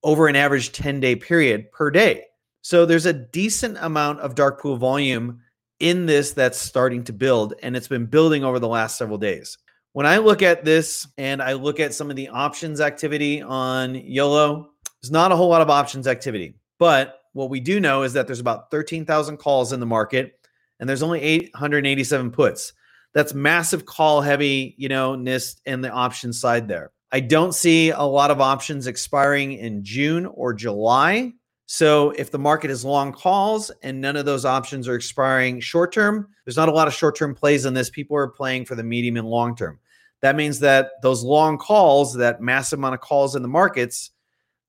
over 0.03 0.27
an 0.27 0.35
average 0.35 0.71
10 0.71 0.99
day 0.99 1.15
period 1.15 1.71
per 1.71 1.91
day. 1.91 2.25
So 2.61 2.85
there's 2.85 3.05
a 3.05 3.13
decent 3.13 3.77
amount 3.79 4.19
of 4.19 4.35
dark 4.35 4.61
pool 4.61 4.77
volume 4.77 5.41
in 5.79 6.05
this 6.05 6.33
that's 6.33 6.57
starting 6.57 7.03
to 7.05 7.13
build, 7.13 7.53
and 7.61 7.75
it's 7.75 7.87
been 7.87 8.05
building 8.05 8.43
over 8.43 8.59
the 8.59 8.67
last 8.67 8.97
several 8.97 9.17
days. 9.17 9.57
When 9.93 10.05
I 10.05 10.17
look 10.17 10.41
at 10.41 10.63
this 10.63 11.07
and 11.17 11.41
I 11.41 11.53
look 11.53 11.79
at 11.79 11.93
some 11.93 12.09
of 12.09 12.15
the 12.15 12.29
options 12.29 12.81
activity 12.81 13.41
on 13.41 13.95
YOLO, 13.95 14.69
there's 15.01 15.11
not 15.11 15.31
a 15.31 15.35
whole 15.35 15.49
lot 15.49 15.61
of 15.61 15.69
options 15.69 16.07
activity. 16.07 16.55
But 16.77 17.19
what 17.33 17.49
we 17.49 17.59
do 17.59 17.79
know 17.79 18.03
is 18.03 18.13
that 18.13 18.27
there's 18.27 18.39
about 18.39 18.69
13,000 18.71 19.37
calls 19.37 19.73
in 19.73 19.79
the 19.79 19.85
market 19.85 20.39
and 20.79 20.87
there's 20.87 21.03
only 21.03 21.21
887 21.21 22.31
puts. 22.31 22.73
That's 23.13 23.33
massive 23.33 23.85
call 23.85 24.21
heavy, 24.21 24.75
you 24.77 24.89
know, 24.89 25.15
NIST 25.15 25.61
and 25.65 25.83
the 25.83 25.89
option 25.89 26.33
side 26.33 26.67
there. 26.67 26.91
I 27.11 27.19
don't 27.21 27.55
see 27.55 27.89
a 27.89 28.01
lot 28.01 28.31
of 28.31 28.41
options 28.41 28.85
expiring 28.85 29.53
in 29.53 29.83
June 29.83 30.25
or 30.25 30.53
July. 30.53 31.33
So 31.69 32.11
if 32.11 32.31
the 32.31 32.39
market 32.39 32.71
is 32.71 32.85
long 32.85 33.11
calls 33.11 33.71
and 33.83 33.99
none 33.99 34.15
of 34.15 34.25
those 34.25 34.45
options 34.45 34.87
are 34.87 34.95
expiring 34.95 35.59
short 35.59 35.91
term, 35.91 36.29
there's 36.45 36.55
not 36.55 36.69
a 36.69 36.73
lot 36.73 36.87
of 36.87 36.93
short 36.93 37.17
term 37.17 37.35
plays 37.35 37.65
in 37.65 37.73
this. 37.73 37.89
People 37.89 38.15
are 38.15 38.29
playing 38.29 38.63
for 38.65 38.75
the 38.75 38.83
medium 38.83 39.17
and 39.17 39.27
long 39.27 39.53
term. 39.53 39.77
That 40.21 40.37
means 40.37 40.59
that 40.59 40.91
those 41.01 41.23
long 41.23 41.57
calls, 41.57 42.13
that 42.15 42.41
massive 42.41 42.79
amount 42.79 42.95
of 42.95 43.01
calls 43.01 43.35
in 43.35 43.41
the 43.41 43.49
markets, 43.49 44.11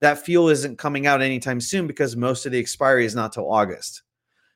that 0.00 0.24
fuel 0.24 0.48
isn't 0.48 0.78
coming 0.78 1.06
out 1.06 1.22
anytime 1.22 1.60
soon 1.60 1.86
because 1.86 2.16
most 2.16 2.46
of 2.46 2.52
the 2.52 2.58
expiry 2.58 3.04
is 3.04 3.14
not 3.14 3.32
till 3.32 3.50
August. 3.50 4.02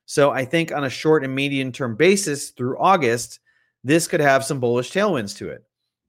So 0.05 0.33
I 0.33 0.45
think 0.45 0.73
on 0.73 0.85
a 0.85 0.91
short 0.91 1.23
and 1.23 1.33
medium 1.33 1.71
term 1.71 1.95
basis 1.95 2.51
through 2.51 2.77
August, 2.79 3.39
this 3.85 4.09
could 4.09 4.21
have 4.21 4.45
some 4.45 4.59
bullish 4.59 4.91
tailwinds 4.91 5.37
to 5.37 5.49
it. 5.51 5.65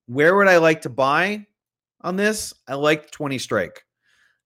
Where 0.08 0.36
would 0.36 0.48
I 0.48 0.58
like 0.58 0.82
to 0.82 0.90
buy 0.90 1.46
on 2.02 2.16
this? 2.16 2.56
I 2.68 2.74
like 2.74 3.12
20 3.12 3.38
strike. 3.38 3.86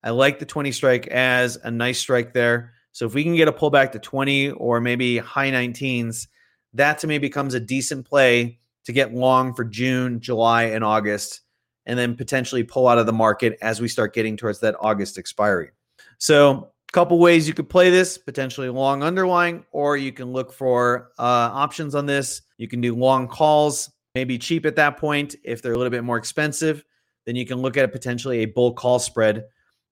I 0.04 0.12
like 0.12 0.40
the 0.40 0.46
20 0.46 0.72
strike 0.72 1.08
as 1.08 1.58
a 1.64 1.72
nice 1.72 2.00
strike 2.00 2.34
there. 2.34 2.74
So 2.92 3.06
if 3.06 3.14
we 3.14 3.24
can 3.24 3.36
get 3.36 3.48
a 3.48 3.54
pullback 3.54 3.92
to 3.92 4.00
20 4.00 4.52
or 4.52 4.80
maybe 4.82 5.18
high 5.18 5.52
19s, 5.52 6.28
that 6.74 7.00
to 7.00 7.08
me 7.08 7.18
becomes 7.18 7.54
a 7.54 7.60
decent 7.60 8.08
play 8.08 8.60
to 8.86 8.94
get 8.94 9.14
long 9.14 9.54
for 9.54 9.66
June, 9.66 10.20
July, 10.20 10.64
and 10.64 10.84
August, 10.84 11.42
and 11.86 11.98
then 11.98 12.16
potentially 12.16 12.64
pull 12.64 12.88
out 12.88 12.98
of 12.98 13.06
the 13.06 13.14
market 13.14 13.58
as 13.62 13.82
we 13.82 13.88
start 13.88 14.14
getting 14.14 14.38
towards 14.38 14.60
that 14.60 14.76
August 14.80 15.18
expiry. 15.18 15.72
So 16.18 16.72
a 16.90 16.92
couple 16.94 17.20
ways 17.20 17.48
you 17.48 17.54
could 17.54 17.70
play 17.70 17.90
this 17.90 18.18
potentially 18.18 18.70
long 18.70 19.04
underlying, 19.04 19.66
or 19.72 19.98
you 19.98 20.12
can 20.12 20.32
look 20.32 20.54
for 20.54 21.12
uh, 21.20 21.52
options 21.54 21.96
on 21.96 22.06
this. 22.06 22.42
You 22.58 22.68
can 22.68 22.82
do 22.82 22.96
long 22.96 23.28
calls, 23.28 23.92
maybe 24.16 24.38
cheap 24.38 24.66
at 24.66 24.76
that 24.78 24.98
point. 24.98 25.36
If 25.44 25.62
they're 25.62 25.74
a 25.74 25.78
little 25.78 25.92
bit 25.92 26.04
more 26.04 26.18
expensive, 26.18 26.84
then 27.26 27.36
you 27.36 27.46
can 27.46 27.58
look 27.58 27.78
at 27.78 27.92
potentially 27.92 28.40
a 28.40 28.46
bull 28.46 28.74
call 28.74 29.00
spread. 29.00 29.46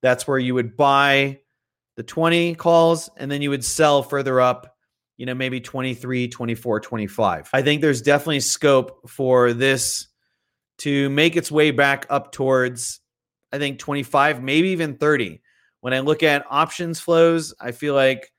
That's 0.05 0.27
where 0.27 0.37
you 0.37 0.53
would 0.53 0.77
buy 0.77 1.39
the 1.97 2.03
20 2.03 2.53
calls 2.55 3.09
and 3.17 3.31
then 3.31 3.41
you 3.41 3.49
would 3.49 3.65
sell 3.65 4.03
further 4.03 4.39
up, 4.39 4.75
you 5.17 5.25
know, 5.25 5.33
maybe 5.33 5.59
23, 5.59 6.27
24, 6.27 6.79
25. 6.79 7.49
I 7.51 7.61
think 7.63 7.81
there's 7.81 8.01
definitely 8.03 8.41
scope 8.41 9.09
for 9.09 9.51
this 9.51 10.07
to 10.79 11.09
make 11.09 11.35
its 11.35 11.51
way 11.51 11.71
back 11.71 12.05
up 12.09 12.31
towards, 12.31 12.99
I 13.51 13.57
think, 13.57 13.79
25, 13.79 14.43
maybe 14.43 14.69
even 14.69 14.97
30 14.97 15.41
when 15.85 15.93
I 15.93 15.99
look 15.99 16.23
at 16.23 16.47
options 16.49 16.99
flows, 16.99 17.53
I 17.61 17.71
feel 17.71 17.93
like 17.93 18.31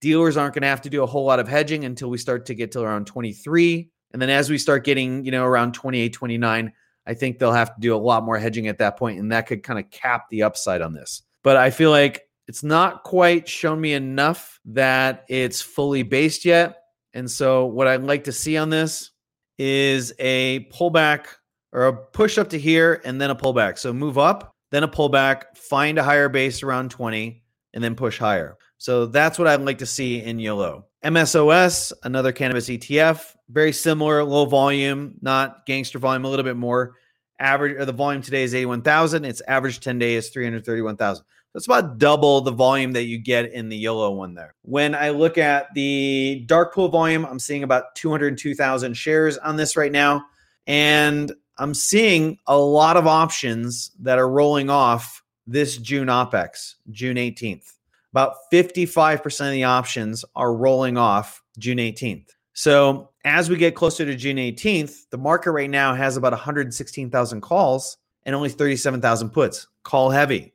dealers 0.00 0.36
aren't 0.36 0.54
going 0.54 0.62
to 0.62 0.68
have 0.68 0.82
to 0.82 0.88
do 0.88 1.02
a 1.02 1.06
whole 1.06 1.24
lot 1.24 1.40
of 1.40 1.48
hedging 1.48 1.84
until 1.84 2.08
we 2.08 2.16
start 2.16 2.46
to 2.46 2.54
get 2.54 2.70
to 2.72 2.80
around 2.80 3.08
23. 3.08 3.90
And 4.12 4.22
then 4.22 4.30
as 4.30 4.48
we 4.48 4.56
start 4.56 4.84
getting, 4.84 5.24
you 5.24 5.32
know, 5.32 5.44
around 5.44 5.74
28, 5.74 6.12
29, 6.12 6.72
I 7.06 7.14
think 7.14 7.38
they'll 7.38 7.52
have 7.52 7.74
to 7.74 7.80
do 7.80 7.94
a 7.94 7.96
lot 7.96 8.24
more 8.24 8.38
hedging 8.38 8.68
at 8.68 8.78
that 8.78 8.96
point, 8.96 9.18
and 9.18 9.32
that 9.32 9.46
could 9.46 9.62
kind 9.62 9.78
of 9.78 9.90
cap 9.90 10.26
the 10.30 10.42
upside 10.42 10.82
on 10.82 10.92
this. 10.92 11.22
But 11.42 11.56
I 11.56 11.70
feel 11.70 11.90
like 11.90 12.22
it's 12.46 12.62
not 12.62 13.02
quite 13.02 13.48
shown 13.48 13.80
me 13.80 13.92
enough 13.92 14.60
that 14.66 15.24
it's 15.28 15.60
fully 15.60 16.02
based 16.02 16.44
yet. 16.44 16.78
And 17.14 17.30
so, 17.30 17.66
what 17.66 17.88
I'd 17.88 18.02
like 18.02 18.24
to 18.24 18.32
see 18.32 18.56
on 18.56 18.70
this 18.70 19.10
is 19.58 20.12
a 20.18 20.68
pullback 20.72 21.26
or 21.72 21.86
a 21.86 21.92
push 21.92 22.38
up 22.38 22.50
to 22.50 22.58
here 22.58 23.02
and 23.04 23.20
then 23.20 23.30
a 23.30 23.36
pullback. 23.36 23.78
So, 23.78 23.92
move 23.92 24.18
up 24.18 24.52
then 24.72 24.82
a 24.82 24.88
pullback, 24.88 25.54
find 25.54 25.98
a 25.98 26.02
higher 26.02 26.30
base 26.30 26.62
around 26.62 26.90
20, 26.90 27.42
and 27.74 27.84
then 27.84 27.94
push 27.94 28.18
higher. 28.18 28.56
So 28.82 29.06
that's 29.06 29.38
what 29.38 29.46
I'd 29.46 29.60
like 29.60 29.78
to 29.78 29.86
see 29.86 30.20
in 30.24 30.40
YOLO. 30.40 30.86
MSOS, 31.04 31.92
another 32.02 32.32
cannabis 32.32 32.68
ETF, 32.68 33.36
very 33.48 33.72
similar, 33.72 34.24
low 34.24 34.44
volume, 34.44 35.14
not 35.20 35.64
gangster 35.66 36.00
volume, 36.00 36.24
a 36.24 36.28
little 36.28 36.42
bit 36.42 36.56
more. 36.56 36.96
Average 37.38 37.80
or 37.80 37.84
the 37.84 37.92
volume 37.92 38.22
today 38.22 38.42
is 38.42 38.56
81,000. 38.56 39.24
Its 39.24 39.40
average 39.46 39.78
10 39.78 40.00
day 40.00 40.14
is 40.14 40.30
331,000. 40.30 41.24
That's 41.54 41.66
about 41.66 41.98
double 41.98 42.40
the 42.40 42.50
volume 42.50 42.90
that 42.94 43.04
you 43.04 43.18
get 43.18 43.52
in 43.52 43.68
the 43.68 43.76
YOLO 43.76 44.10
one 44.10 44.34
there. 44.34 44.56
When 44.62 44.96
I 44.96 45.10
look 45.10 45.38
at 45.38 45.72
the 45.74 46.42
dark 46.46 46.74
pool 46.74 46.88
volume, 46.88 47.24
I'm 47.24 47.38
seeing 47.38 47.62
about 47.62 47.94
202,000 47.94 48.94
shares 48.94 49.38
on 49.38 49.54
this 49.54 49.76
right 49.76 49.92
now. 49.92 50.24
And 50.66 51.30
I'm 51.56 51.74
seeing 51.74 52.36
a 52.48 52.58
lot 52.58 52.96
of 52.96 53.06
options 53.06 53.92
that 54.00 54.18
are 54.18 54.28
rolling 54.28 54.70
off 54.70 55.22
this 55.46 55.76
June 55.76 56.08
OPEX, 56.08 56.74
June 56.90 57.16
18th. 57.16 57.74
About 58.12 58.34
55% 58.52 59.46
of 59.46 59.52
the 59.52 59.64
options 59.64 60.24
are 60.36 60.54
rolling 60.54 60.98
off 60.98 61.42
June 61.58 61.78
18th. 61.78 62.28
So 62.52 63.10
as 63.24 63.48
we 63.48 63.56
get 63.56 63.74
closer 63.74 64.04
to 64.04 64.14
June 64.14 64.36
18th, 64.36 65.08
the 65.10 65.18
market 65.18 65.52
right 65.52 65.70
now 65.70 65.94
has 65.94 66.16
about 66.16 66.32
116,000 66.32 67.40
calls 67.40 67.96
and 68.24 68.36
only 68.36 68.50
37,000 68.50 69.30
puts, 69.30 69.66
call 69.82 70.10
heavy. 70.10 70.52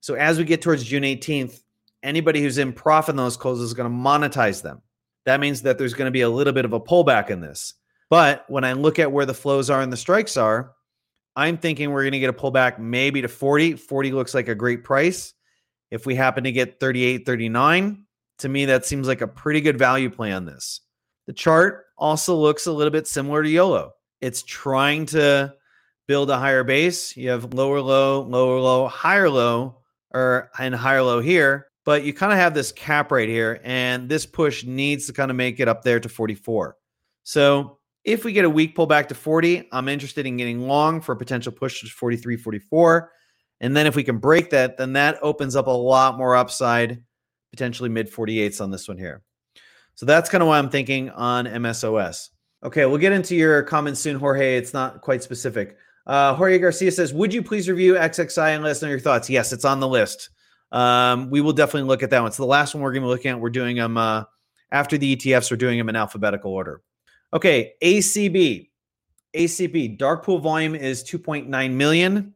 So 0.00 0.14
as 0.14 0.38
we 0.38 0.44
get 0.44 0.60
towards 0.60 0.84
June 0.84 1.02
18th, 1.02 1.62
anybody 2.02 2.42
who's 2.42 2.58
in 2.58 2.72
profit 2.72 3.14
in 3.14 3.16
those 3.16 3.36
calls 3.36 3.60
is 3.60 3.74
going 3.74 3.90
to 3.90 3.96
monetize 3.96 4.62
them. 4.62 4.82
That 5.24 5.40
means 5.40 5.62
that 5.62 5.78
there's 5.78 5.94
going 5.94 6.06
to 6.06 6.12
be 6.12 6.20
a 6.20 6.30
little 6.30 6.52
bit 6.52 6.64
of 6.64 6.72
a 6.72 6.80
pullback 6.80 7.30
in 7.30 7.40
this. 7.40 7.74
But 8.10 8.44
when 8.48 8.64
I 8.64 8.72
look 8.72 8.98
at 8.98 9.12
where 9.12 9.26
the 9.26 9.34
flows 9.34 9.68
are 9.70 9.80
and 9.80 9.92
the 9.92 9.96
strikes 9.96 10.36
are, 10.36 10.72
I'm 11.36 11.56
thinking 11.56 11.90
we're 11.90 12.02
going 12.02 12.12
to 12.12 12.18
get 12.18 12.30
a 12.30 12.32
pullback 12.32 12.78
maybe 12.78 13.22
to 13.22 13.28
40. 13.28 13.74
40 13.74 14.12
looks 14.12 14.34
like 14.34 14.48
a 14.48 14.54
great 14.54 14.84
price. 14.84 15.34
If 15.90 16.06
we 16.06 16.14
happen 16.14 16.44
to 16.44 16.52
get 16.52 16.80
38, 16.80 17.24
39, 17.24 18.04
to 18.40 18.48
me, 18.48 18.66
that 18.66 18.86
seems 18.86 19.08
like 19.08 19.20
a 19.20 19.26
pretty 19.26 19.60
good 19.60 19.78
value 19.78 20.10
play 20.10 20.32
on 20.32 20.44
this. 20.44 20.80
The 21.26 21.32
chart 21.32 21.86
also 21.96 22.34
looks 22.34 22.66
a 22.66 22.72
little 22.72 22.90
bit 22.90 23.06
similar 23.06 23.42
to 23.42 23.48
YOLO. 23.48 23.92
It's 24.20 24.42
trying 24.42 25.06
to 25.06 25.54
build 26.06 26.30
a 26.30 26.38
higher 26.38 26.64
base. 26.64 27.16
You 27.16 27.30
have 27.30 27.52
lower 27.52 27.80
low, 27.80 28.22
lower 28.22 28.58
low, 28.58 28.88
higher 28.88 29.28
low, 29.28 29.78
or 30.12 30.50
and 30.58 30.74
higher 30.74 31.02
low 31.02 31.20
here, 31.20 31.66
but 31.84 32.04
you 32.04 32.12
kind 32.12 32.32
of 32.32 32.38
have 32.38 32.54
this 32.54 32.72
cap 32.72 33.12
right 33.12 33.28
here, 33.28 33.60
and 33.62 34.08
this 34.08 34.26
push 34.26 34.64
needs 34.64 35.06
to 35.06 35.12
kind 35.12 35.30
of 35.30 35.36
make 35.36 35.60
it 35.60 35.68
up 35.68 35.82
there 35.82 36.00
to 36.00 36.08
44. 36.08 36.76
So 37.24 37.78
if 38.04 38.24
we 38.24 38.32
get 38.32 38.44
a 38.44 38.50
weak 38.50 38.74
pullback 38.76 39.08
to 39.08 39.14
40, 39.14 39.68
I'm 39.70 39.88
interested 39.88 40.26
in 40.26 40.38
getting 40.38 40.66
long 40.66 41.00
for 41.00 41.12
a 41.12 41.16
potential 41.16 41.52
push 41.52 41.80
to 41.80 41.86
43, 41.88 42.36
44. 42.36 43.12
And 43.60 43.76
then 43.76 43.86
if 43.86 43.96
we 43.96 44.04
can 44.04 44.18
break 44.18 44.50
that, 44.50 44.76
then 44.76 44.92
that 44.94 45.18
opens 45.22 45.56
up 45.56 45.66
a 45.66 45.70
lot 45.70 46.16
more 46.16 46.36
upside, 46.36 47.02
potentially 47.50 47.88
mid 47.88 48.10
48s 48.10 48.60
on 48.60 48.70
this 48.70 48.88
one 48.88 48.98
here. 48.98 49.22
So 49.94 50.06
that's 50.06 50.30
kind 50.30 50.42
of 50.42 50.48
why 50.48 50.58
I'm 50.58 50.70
thinking 50.70 51.10
on 51.10 51.46
MSOS. 51.46 52.28
Okay, 52.62 52.86
we'll 52.86 52.98
get 52.98 53.12
into 53.12 53.34
your 53.34 53.62
comments 53.62 54.00
soon, 54.00 54.18
Jorge. 54.18 54.56
It's 54.56 54.72
not 54.72 55.00
quite 55.00 55.22
specific. 55.22 55.76
Uh, 56.06 56.34
Jorge 56.34 56.58
Garcia 56.58 56.90
says, 56.90 57.12
Would 57.12 57.34
you 57.34 57.42
please 57.42 57.68
review 57.68 57.94
XXI 57.94 58.54
and 58.54 58.64
let 58.64 58.70
us 58.70 58.82
know 58.82 58.88
your 58.88 59.00
thoughts? 59.00 59.28
Yes, 59.28 59.52
it's 59.52 59.64
on 59.64 59.80
the 59.80 59.88
list. 59.88 60.30
Um, 60.72 61.30
we 61.30 61.40
will 61.40 61.52
definitely 61.52 61.88
look 61.88 62.02
at 62.02 62.10
that 62.10 62.22
one. 62.22 62.32
So 62.32 62.42
the 62.42 62.48
last 62.48 62.74
one 62.74 62.82
we're 62.82 62.92
going 62.92 63.02
to 63.02 63.06
be 63.06 63.10
looking 63.10 63.30
at. 63.30 63.40
We're 63.40 63.50
doing 63.50 63.76
them 63.76 63.96
uh, 63.96 64.24
after 64.70 64.98
the 64.98 65.16
ETFs, 65.16 65.50
we're 65.50 65.56
doing 65.56 65.78
them 65.78 65.88
in 65.88 65.96
alphabetical 65.96 66.52
order. 66.52 66.82
Okay, 67.32 67.72
ACB. 67.82 68.70
ACB 69.34 69.98
dark 69.98 70.24
pool 70.24 70.38
volume 70.38 70.74
is 70.74 71.04
2.9 71.04 71.72
million. 71.72 72.34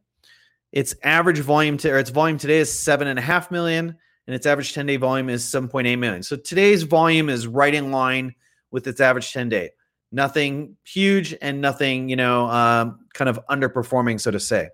Its 0.73 0.95
average 1.03 1.39
volume 1.39 1.77
to 1.77 1.91
or 1.91 1.99
its 1.99 2.09
volume 2.09 2.39
today 2.39 2.57
is 2.57 2.77
seven 2.77 3.07
and 3.07 3.19
a 3.19 3.21
half 3.21 3.51
million, 3.51 3.95
and 4.25 4.35
its 4.35 4.47
average 4.47 4.73
10 4.73 4.87
day 4.87 4.97
volume 4.97 5.29
is 5.29 5.43
7.8 5.43 5.99
million. 5.99 6.23
So 6.23 6.35
today's 6.35 6.81
volume 6.81 7.29
is 7.29 7.45
right 7.45 7.73
in 7.73 7.91
line 7.91 8.33
with 8.71 8.87
its 8.87 8.99
average 8.99 9.31
10 9.31 9.49
day. 9.49 9.69
Nothing 10.11 10.75
huge 10.83 11.35
and 11.41 11.61
nothing, 11.61 12.09
you 12.09 12.15
know, 12.15 12.47
um, 12.47 13.05
kind 13.13 13.29
of 13.29 13.39
underperforming, 13.51 14.19
so 14.19 14.31
to 14.31 14.39
say. 14.39 14.69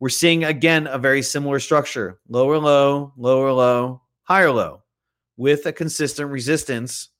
We're 0.00 0.08
seeing 0.08 0.42
again 0.42 0.88
a 0.88 0.98
very 0.98 1.22
similar 1.22 1.60
structure 1.60 2.18
lower 2.28 2.58
low, 2.58 3.12
lower 3.16 3.52
low, 3.52 4.02
higher 4.24 4.50
low 4.50 4.82
with 5.36 5.64
a 5.66 5.72
consistent 5.72 6.28
resistance 6.28 7.10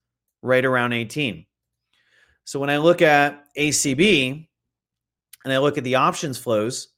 right 0.42 0.64
around 0.64 0.94
18. 0.94 1.46
So 2.42 2.58
when 2.58 2.70
I 2.70 2.78
look 2.78 3.02
at 3.02 3.44
ACB 3.56 4.48
and 5.44 5.52
I 5.52 5.58
look 5.58 5.78
at 5.78 5.84
the 5.84 5.94
options 5.94 6.38
flows, 6.38 6.88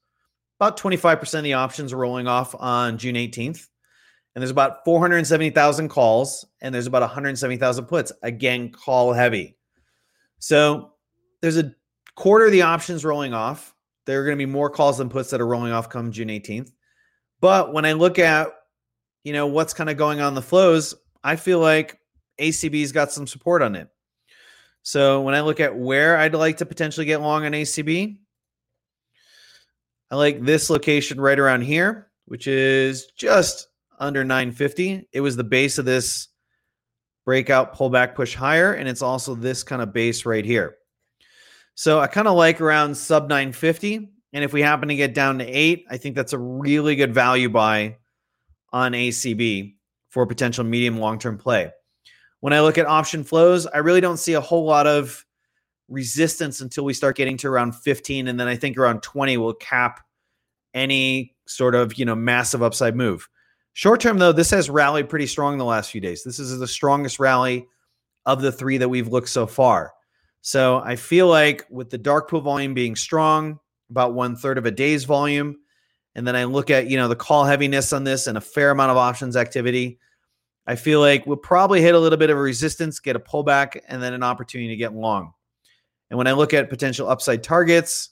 about 0.59 0.79
25% 0.79 1.35
of 1.35 1.45
the 1.45 1.55
options 1.55 1.93
are 1.93 1.99
rolling 1.99 2.27
off 2.27 2.55
on 2.59 2.99
June 2.99 3.15
18th. 3.15 3.69
And 4.35 4.43
there's 4.43 4.51
about 4.51 4.85
470,000 4.85 5.89
calls 5.89 6.47
and 6.61 6.75
there's 6.75 6.87
about 6.87 7.03
170,000 7.03 7.87
puts. 7.87 8.13
Again, 8.23 8.71
call 8.71 9.13
heavy. 9.13 9.57
So 10.39 10.93
there's 11.41 11.57
a 11.57 11.75
quarter 12.17 12.47
of 12.47 12.53
the 12.53 12.63
options 12.63 13.05
rolling 13.05 13.33
off. 13.33 13.75
There 14.05 14.21
are 14.21 14.25
going 14.25 14.37
to 14.37 14.47
be 14.47 14.51
more 14.51 14.71
calls 14.71 14.99
than 14.99 15.09
puts 15.09 15.31
that 15.31 15.41
are 15.41 15.47
rolling 15.47 15.73
off 15.73 15.89
come 15.89 16.13
June 16.13 16.29
18th. 16.29 16.71
But 17.41 17.73
when 17.73 17.85
I 17.85 17.93
look 17.93 18.19
at, 18.19 18.49
you 19.25 19.33
know, 19.33 19.47
what's 19.47 19.75
kind 19.75 19.91
of 19.91 19.97
going 19.97 20.21
on 20.21 20.35
the 20.35 20.43
flows, 20.43 20.95
I 21.25 21.37
feel 21.37 21.59
like 21.59 21.99
ACB's 22.39 22.93
got 22.93 23.13
some 23.13 23.27
support 23.27 23.63
on 23.63 23.75
it. 23.75 23.89
So 24.83 25.23
when 25.23 25.35
I 25.35 25.41
look 25.41 25.61
at 25.61 25.77
where 25.77 26.17
I'd 26.17 26.35
like 26.35 26.59
to 26.59 26.67
potentially 26.67 27.07
get 27.07 27.21
long 27.21 27.45
on 27.45 27.53
ACB, 27.53 28.19
I 30.11 30.17
like 30.17 30.43
this 30.43 30.71
location 30.71 31.21
right 31.21 31.39
around 31.39 31.63
here, 31.63 32.09
which 32.27 32.47
is 32.47 33.07
just 33.17 33.69
under 33.99 34.25
950. 34.25 35.09
It 35.13 35.21
was 35.21 35.37
the 35.37 35.45
base 35.45 35.79
of 35.79 35.85
this 35.85 36.29
breakout 37.25 37.77
pullback 37.77 38.15
push 38.15 38.35
higher, 38.35 38.73
and 38.75 38.89
it's 38.89 39.03
also 39.03 39.35
this 39.35 39.63
kind 39.63 39.83
of 39.83 39.93
base 39.93 40.25
right 40.25 40.45
here. 40.45 40.77
So 41.75 42.01
I 42.01 42.07
kind 42.07 42.29
of 42.29 42.37
like 42.37 42.61
around 42.61 42.97
sub 42.97 43.29
950. 43.29 44.09
And 44.33 44.45
if 44.45 44.53
we 44.53 44.63
happen 44.63 44.89
to 44.89 44.97
get 44.97 45.13
down 45.13 45.39
to 45.39 45.45
eight, 45.45 45.85
I 45.91 45.99
think 45.99 46.15
that's 46.15 46.33
a 46.33 46.39
really 46.39 46.97
good 46.97 47.13
value 47.13 47.49
buy 47.49 47.97
on 48.73 48.93
ACB 48.93 49.75
for 50.09 50.27
potential 50.27 50.65
medium 50.65 50.99
long 50.99 51.19
term 51.19 51.37
play. 51.37 51.71
When 52.41 52.53
I 52.53 52.61
look 52.61 52.79
at 52.79 52.87
option 52.87 53.25
flows, 53.25 53.67
I 53.67 53.79
really 53.79 54.01
don't 54.01 54.19
see 54.19 54.35
a 54.35 54.41
whole 54.41 54.65
lot 54.65 54.87
of 54.87 55.26
resistance 55.89 56.61
until 56.61 56.85
we 56.85 56.93
start 56.93 57.17
getting 57.17 57.37
to 57.39 57.49
around 57.49 57.73
15. 57.73 58.29
And 58.29 58.39
then 58.39 58.49
I 58.49 58.57
think 58.57 58.77
around 58.77 59.03
20 59.03 59.37
will 59.37 59.55
cap 59.55 60.01
any 60.75 61.35
sort 61.47 61.75
of, 61.75 61.99
you 61.99 62.05
know, 62.05 62.15
massive 62.15 62.63
upside 62.63 62.97
move. 62.97 63.29
Short 63.73 64.01
term, 64.01 64.19
though, 64.19 64.33
this 64.33 64.51
has 64.51 64.71
rallied 64.71 65.09
pretty 65.09 65.27
strong 65.27 65.59
the 65.59 65.65
last 65.65 65.91
few 65.91 66.01
days. 66.01 66.25
This 66.25 66.39
is 66.39 66.59
the 66.59 66.67
strongest 66.67 67.19
rally 67.19 67.67
of 68.25 68.43
the 68.43 68.53
three 68.53 68.79
that 68.79 68.89
we've 68.89 69.09
looked 69.09 69.29
so 69.29 69.47
far. 69.47 69.93
So 70.41 70.79
I 70.79 70.97
feel 70.97 71.29
like 71.29 71.67
with 71.71 71.91
the 71.91 71.99
dark 71.99 72.31
pool 72.31 72.41
volume 72.41 72.73
being 72.73 72.97
strong, 72.97 73.59
about 73.91 74.15
one 74.15 74.37
third 74.37 74.59
of 74.59 74.67
a 74.67 74.71
day's 74.71 75.05
volume, 75.05 75.57
and 76.15 76.27
then 76.27 76.35
I 76.35 76.45
look 76.45 76.71
at 76.71 76.89
you 76.89 76.97
know 76.97 77.09
the 77.09 77.17
call 77.17 77.45
heaviness 77.45 77.93
on 77.93 78.05
this 78.05 78.27
and 78.27 78.39
a 78.39 78.41
fair 78.41 78.71
amount 78.71 78.91
of 78.91 78.97
options 78.97 79.37
activity, 79.37 79.99
I 80.67 80.75
feel 80.75 81.01
like 81.01 81.27
we'll 81.27 81.37
probably 81.37 81.81
hit 81.81 81.95
a 81.95 81.99
little 81.99 82.19
bit 82.19 82.31
of 82.31 82.37
a 82.37 82.41
resistance, 82.41 82.99
get 82.99 83.17
a 83.17 83.21
pullback, 83.21 83.81
and 83.89 84.03
then 84.03 84.13
an 84.13 84.23
opportunity 84.23 84.69
to 84.69 84.77
get 84.77 84.95
long. 84.95 85.33
And 86.11 86.19
when 86.19 86.27
I 86.27 86.33
look 86.33 86.55
at 86.55 86.71
potential 86.71 87.09
upside 87.09 87.43
targets, 87.43 88.11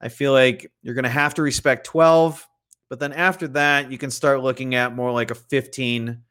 I 0.00 0.08
feel 0.08 0.32
like 0.32 0.70
you're 0.82 0.94
going 0.94 1.04
to 1.04 1.10
have 1.10 1.34
to 1.34 1.42
respect 1.42 1.86
12 1.86 2.46
but 2.94 3.00
then 3.00 3.12
after 3.12 3.48
that, 3.48 3.90
you 3.90 3.98
can 3.98 4.10
start 4.10 4.42
looking 4.42 4.74
at 4.74 4.94
more 4.94 5.10
like 5.10 5.30
a 5.30 5.34
15. 5.34 6.22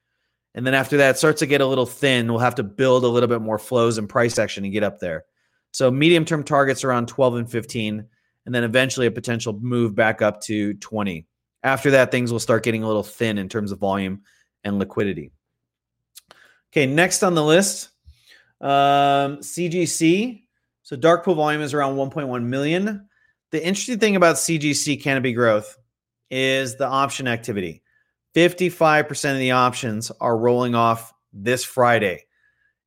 And 0.55 0.65
then 0.67 0.73
after 0.73 0.97
that, 0.97 1.17
starts 1.17 1.39
to 1.39 1.45
get 1.45 1.61
a 1.61 1.65
little 1.65 1.85
thin. 1.85 2.27
We'll 2.27 2.39
have 2.39 2.55
to 2.55 2.63
build 2.63 3.03
a 3.03 3.07
little 3.07 3.27
bit 3.27 3.41
more 3.41 3.57
flows 3.57 3.97
and 3.97 4.07
price 4.07 4.37
action 4.37 4.63
to 4.63 4.69
get 4.69 4.81
up 4.83 4.99
there. 4.99 5.25
So 5.71 5.89
medium 5.89 6.25
term 6.25 6.43
targets 6.43 6.83
around 6.83 7.07
12 7.07 7.35
and 7.35 7.51
15, 7.51 8.05
and 8.45 8.55
then 8.55 8.63
eventually 8.63 9.07
a 9.07 9.11
potential 9.11 9.59
move 9.59 9.95
back 9.95 10.21
up 10.21 10.41
to 10.43 10.75
20. 10.75 11.25
After 11.63 11.91
that, 11.91 12.11
things 12.11 12.31
will 12.31 12.39
start 12.39 12.63
getting 12.63 12.83
a 12.83 12.87
little 12.87 13.03
thin 13.03 13.37
in 13.37 13.49
terms 13.49 13.71
of 13.71 13.79
volume 13.79 14.21
and 14.63 14.77
liquidity. 14.77 15.31
Okay, 16.71 16.85
next 16.85 17.23
on 17.23 17.35
the 17.35 17.43
list, 17.43 17.89
um, 18.61 19.39
CGC. 19.39 20.42
So 20.93 20.97
dark 20.97 21.25
pool 21.25 21.33
volume 21.33 21.63
is 21.63 21.73
around 21.73 21.95
1.1 21.95 22.43
million. 22.43 23.09
The 23.49 23.65
interesting 23.65 23.97
thing 23.97 24.15
about 24.15 24.35
CGC 24.35 25.01
Canopy 25.01 25.33
Growth 25.33 25.75
is 26.29 26.75
the 26.75 26.85
option 26.85 27.27
activity. 27.27 27.81
55% 28.35 29.31
of 29.31 29.39
the 29.39 29.49
options 29.49 30.11
are 30.21 30.37
rolling 30.37 30.75
off 30.75 31.11
this 31.33 31.63
Friday. 31.63 32.25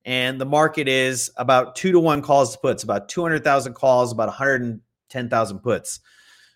And 0.05 0.41
the 0.41 0.47
market 0.47 0.87
is 0.87 1.33
about 1.37 1.75
two 1.75 1.91
to 1.91 1.99
one 1.99 2.23
calls 2.23 2.53
to 2.53 2.61
puts, 2.61 2.85
about 2.85 3.09
200,000 3.09 3.75
calls, 3.75 4.13
about 4.13 4.29
110,000 4.29 5.59
puts. 5.59 5.99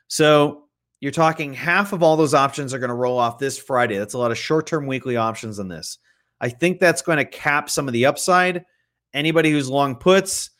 So 0.07 0.69
you're 1.01 1.11
talking 1.11 1.53
half 1.53 1.93
of 1.93 2.05
all 2.05 2.17
those 2.17 2.33
options 2.33 2.73
are 2.73 2.79
going 2.79 2.91
to 2.91 2.95
roll 2.95 3.19
off 3.19 3.41
this 3.41 3.59
Friday. 3.59 3.99
That's 3.99 4.15
a 4.15 4.19
lot 4.19 4.31
of 4.31 4.39
short 4.39 4.69
term 4.69 4.87
weekly 4.87 5.17
options 5.17 5.59
on 5.59 5.67
this. 5.67 5.99
I 6.41 6.49
think 6.49 6.79
that's 6.79 7.03
going 7.03 7.19
to 7.19 7.25
cap 7.25 7.69
some 7.69 7.89
of 7.89 7.93
the 7.93 8.07
upside. 8.07 8.67
Anybody 9.13 9.51
who's 9.51 9.69
long 9.69 9.97
puts 9.97 10.51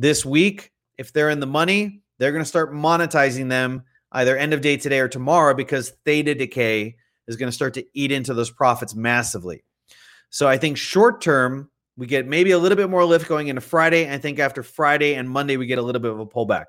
this 0.00 0.24
week, 0.24 0.72
if 0.98 1.12
they're 1.12 1.30
in 1.30 1.40
the 1.40 1.46
money, 1.46 2.02
they're 2.18 2.32
going 2.32 2.42
to 2.42 2.48
start 2.48 2.72
monetizing 2.72 3.48
them 3.48 3.84
either 4.12 4.36
end 4.36 4.52
of 4.52 4.60
day 4.60 4.76
today 4.76 5.00
or 5.00 5.08
tomorrow 5.08 5.54
because 5.54 5.90
theta 6.04 6.34
decay 6.34 6.96
is 7.28 7.36
going 7.36 7.48
to 7.48 7.54
start 7.54 7.74
to 7.74 7.84
eat 7.94 8.10
into 8.10 8.34
those 8.34 8.50
profits 8.50 8.94
massively. 8.94 9.62
So 10.30 10.48
I 10.48 10.58
think 10.58 10.76
short 10.76 11.20
term, 11.20 11.70
we 11.96 12.06
get 12.06 12.26
maybe 12.26 12.52
a 12.52 12.58
little 12.58 12.76
bit 12.76 12.88
more 12.88 13.04
lift 13.04 13.28
going 13.28 13.48
into 13.48 13.60
Friday. 13.60 14.10
I 14.10 14.18
think 14.18 14.38
after 14.38 14.62
Friday 14.62 15.14
and 15.14 15.28
Monday, 15.28 15.56
we 15.56 15.66
get 15.66 15.78
a 15.78 15.82
little 15.82 16.00
bit 16.00 16.12
of 16.12 16.20
a 16.20 16.26
pullback. 16.26 16.66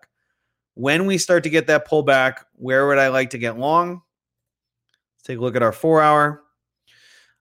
When 0.73 1.05
we 1.05 1.17
start 1.17 1.43
to 1.43 1.49
get 1.49 1.67
that 1.67 1.87
pullback, 1.87 2.43
where 2.53 2.87
would 2.87 2.97
I 2.97 3.09
like 3.09 3.31
to 3.31 3.37
get 3.37 3.57
long? 3.57 4.01
Let's 5.15 5.23
take 5.23 5.37
a 5.37 5.41
look 5.41 5.55
at 5.55 5.63
our 5.63 5.71
four 5.71 6.01
hour. 6.01 6.43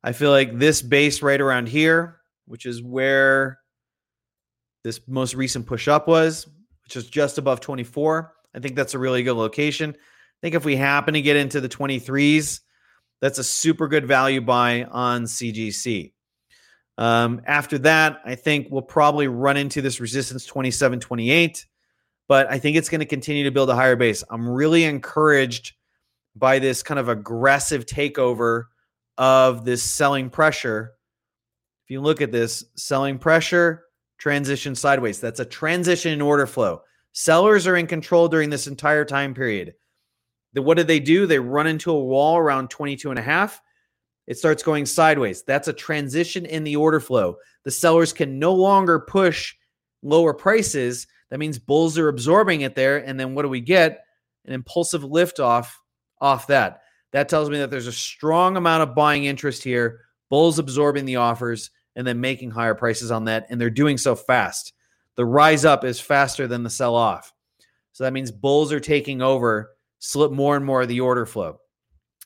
I 0.03 0.13
feel 0.13 0.31
like 0.31 0.59
this 0.59 0.83
base 0.83 1.23
right 1.23 1.41
around 1.41 1.69
here, 1.69 2.21
which 2.47 2.67
is 2.67 2.83
where 2.83 3.60
this 4.85 5.01
most 5.07 5.35
recent 5.35 5.67
push 5.67 5.89
up 5.89 6.09
was, 6.09 6.47
which 6.85 6.97
is 6.97 7.09
just 7.09 7.39
above 7.39 7.61
24. 7.61 8.33
I 8.55 8.59
think 8.59 8.77
that's 8.77 8.95
a 8.95 8.99
really 8.99 9.23
good 9.23 9.37
location. 9.37 9.91
I 9.91 10.41
think 10.43 10.55
if 10.55 10.65
we 10.65 10.77
happen 10.77 11.15
to 11.15 11.23
get 11.23 11.37
into 11.37 11.61
the 11.61 11.69
23s, 11.69 12.61
that's 13.21 13.39
a 13.39 13.45
super 13.45 13.89
good 13.89 14.07
value 14.07 14.41
buy 14.41 14.85
on 14.85 15.25
CGC. 15.25 16.13
Um, 16.97 17.43
after 17.47 17.79
that, 17.79 18.21
I 18.25 18.35
think 18.35 18.69
we'll 18.71 18.83
probably 18.83 19.29
run 19.29 19.57
into 19.57 19.81
this 19.83 20.01
resistance 20.01 20.45
27, 20.45 21.01
28, 21.01 21.67
but 22.29 22.51
I 22.51 22.59
think 22.59 22.77
it's 22.77 22.89
going 22.89 23.01
to 23.01 23.07
continue 23.07 23.45
to 23.45 23.51
build 23.51 23.71
a 23.71 23.75
higher 23.75 23.97
base. 23.97 24.25
I'm 24.31 24.49
really 24.49 24.85
encouraged 24.85 25.75
by 26.37 26.59
this 26.59 26.83
kind 26.83 27.01
of 27.01 27.09
aggressive 27.09 27.87
takeover 27.87 28.65
of 29.19 29.65
this 29.65 29.83
selling 29.83 30.31
pressure. 30.31 30.93
If 31.85 31.91
you 31.91 32.01
look 32.01 32.21
at 32.21 32.33
this 32.33 32.65
selling 32.77 33.19
pressure, 33.19 33.85
transition 34.21 34.75
sideways, 34.75 35.19
that's 35.19 35.41
a 35.41 35.45
transition 35.45 36.13
in 36.13 36.21
order 36.21 36.47
flow. 36.47 36.83
Sellers 37.13 37.67
are 37.67 37.77
in 37.77 37.89
control 37.89 38.29
during 38.29 38.51
this 38.51 38.69
entire 38.69 39.05
time 39.05 39.35
period. 39.35 39.75
The, 40.53 40.63
what 40.63 40.77
did 40.77 40.87
they 40.87 41.01
do? 41.01 41.27
They 41.27 41.39
run 41.39 41.67
into 41.67 41.91
a 41.91 42.05
wall 42.05 42.37
around 42.37 42.71
22 42.71 43.11
and 43.11 43.19
a 43.19 43.23
half. 43.23 43.61
It 44.27 44.39
starts 44.39 44.63
going 44.63 44.87
sideways. 44.87 45.43
That's 45.43 45.69
a 45.69 45.73
transition 45.73 46.47
in 46.47 46.63
the 46.63 46.77
order 46.77 47.01
flow. 47.01 47.37
The 47.65 47.71
sellers 47.71 48.13
can 48.13 48.39
no 48.39 48.55
longer 48.55 49.01
push 49.01 49.55
lower 50.03 50.35
prices. 50.35 51.07
That 51.31 51.39
means 51.39 51.59
bulls 51.59 51.99
are 51.99 52.09
absorbing 52.09 52.61
it 52.61 52.75
there. 52.75 52.99
And 52.99 53.19
then 53.19 53.35
what 53.35 53.43
do 53.43 53.49
we 53.49 53.61
get? 53.61 54.05
An 54.45 54.53
impulsive 54.53 55.03
lift 55.03 55.41
off 55.41 55.81
off 56.21 56.47
that. 56.49 56.83
That 57.13 57.29
tells 57.29 57.51
me 57.51 57.59
that 57.59 57.71
there's 57.71 57.87
a 57.87 57.93
strong 57.93 58.57
amount 58.57 58.83
of 58.83 58.95
buying 58.95 59.25
interest 59.25 59.65
here. 59.65 60.03
Bulls 60.29 60.59
absorbing 60.59 61.07
the 61.07 61.17
offers 61.17 61.71
and 61.97 62.07
then 62.07 62.21
making 62.21 62.51
higher 62.51 62.75
prices 62.75 63.11
on 63.11 63.25
that. 63.25 63.47
And 63.51 63.61
they're 63.61 63.71
doing 63.71 63.99
so 63.99 64.15
fast 64.15 64.73
the 65.17 65.27
rise 65.27 65.67
up 65.67 65.85
is 65.85 66.01
faster 66.01 66.47
than 66.47 66.63
the 66.63 66.71
sell 66.71 66.95
off. 66.95 67.35
So 67.93 68.05
that 68.05 68.13
means 68.15 68.31
bulls 68.31 68.73
are 68.73 68.81
taking 68.81 69.21
over, 69.21 69.73
slip 69.99 70.33
more 70.33 70.57
and 70.57 70.65
more 70.65 70.81
of 70.81 70.89
the 70.89 71.01
order 71.01 71.27
flow. 71.27 71.59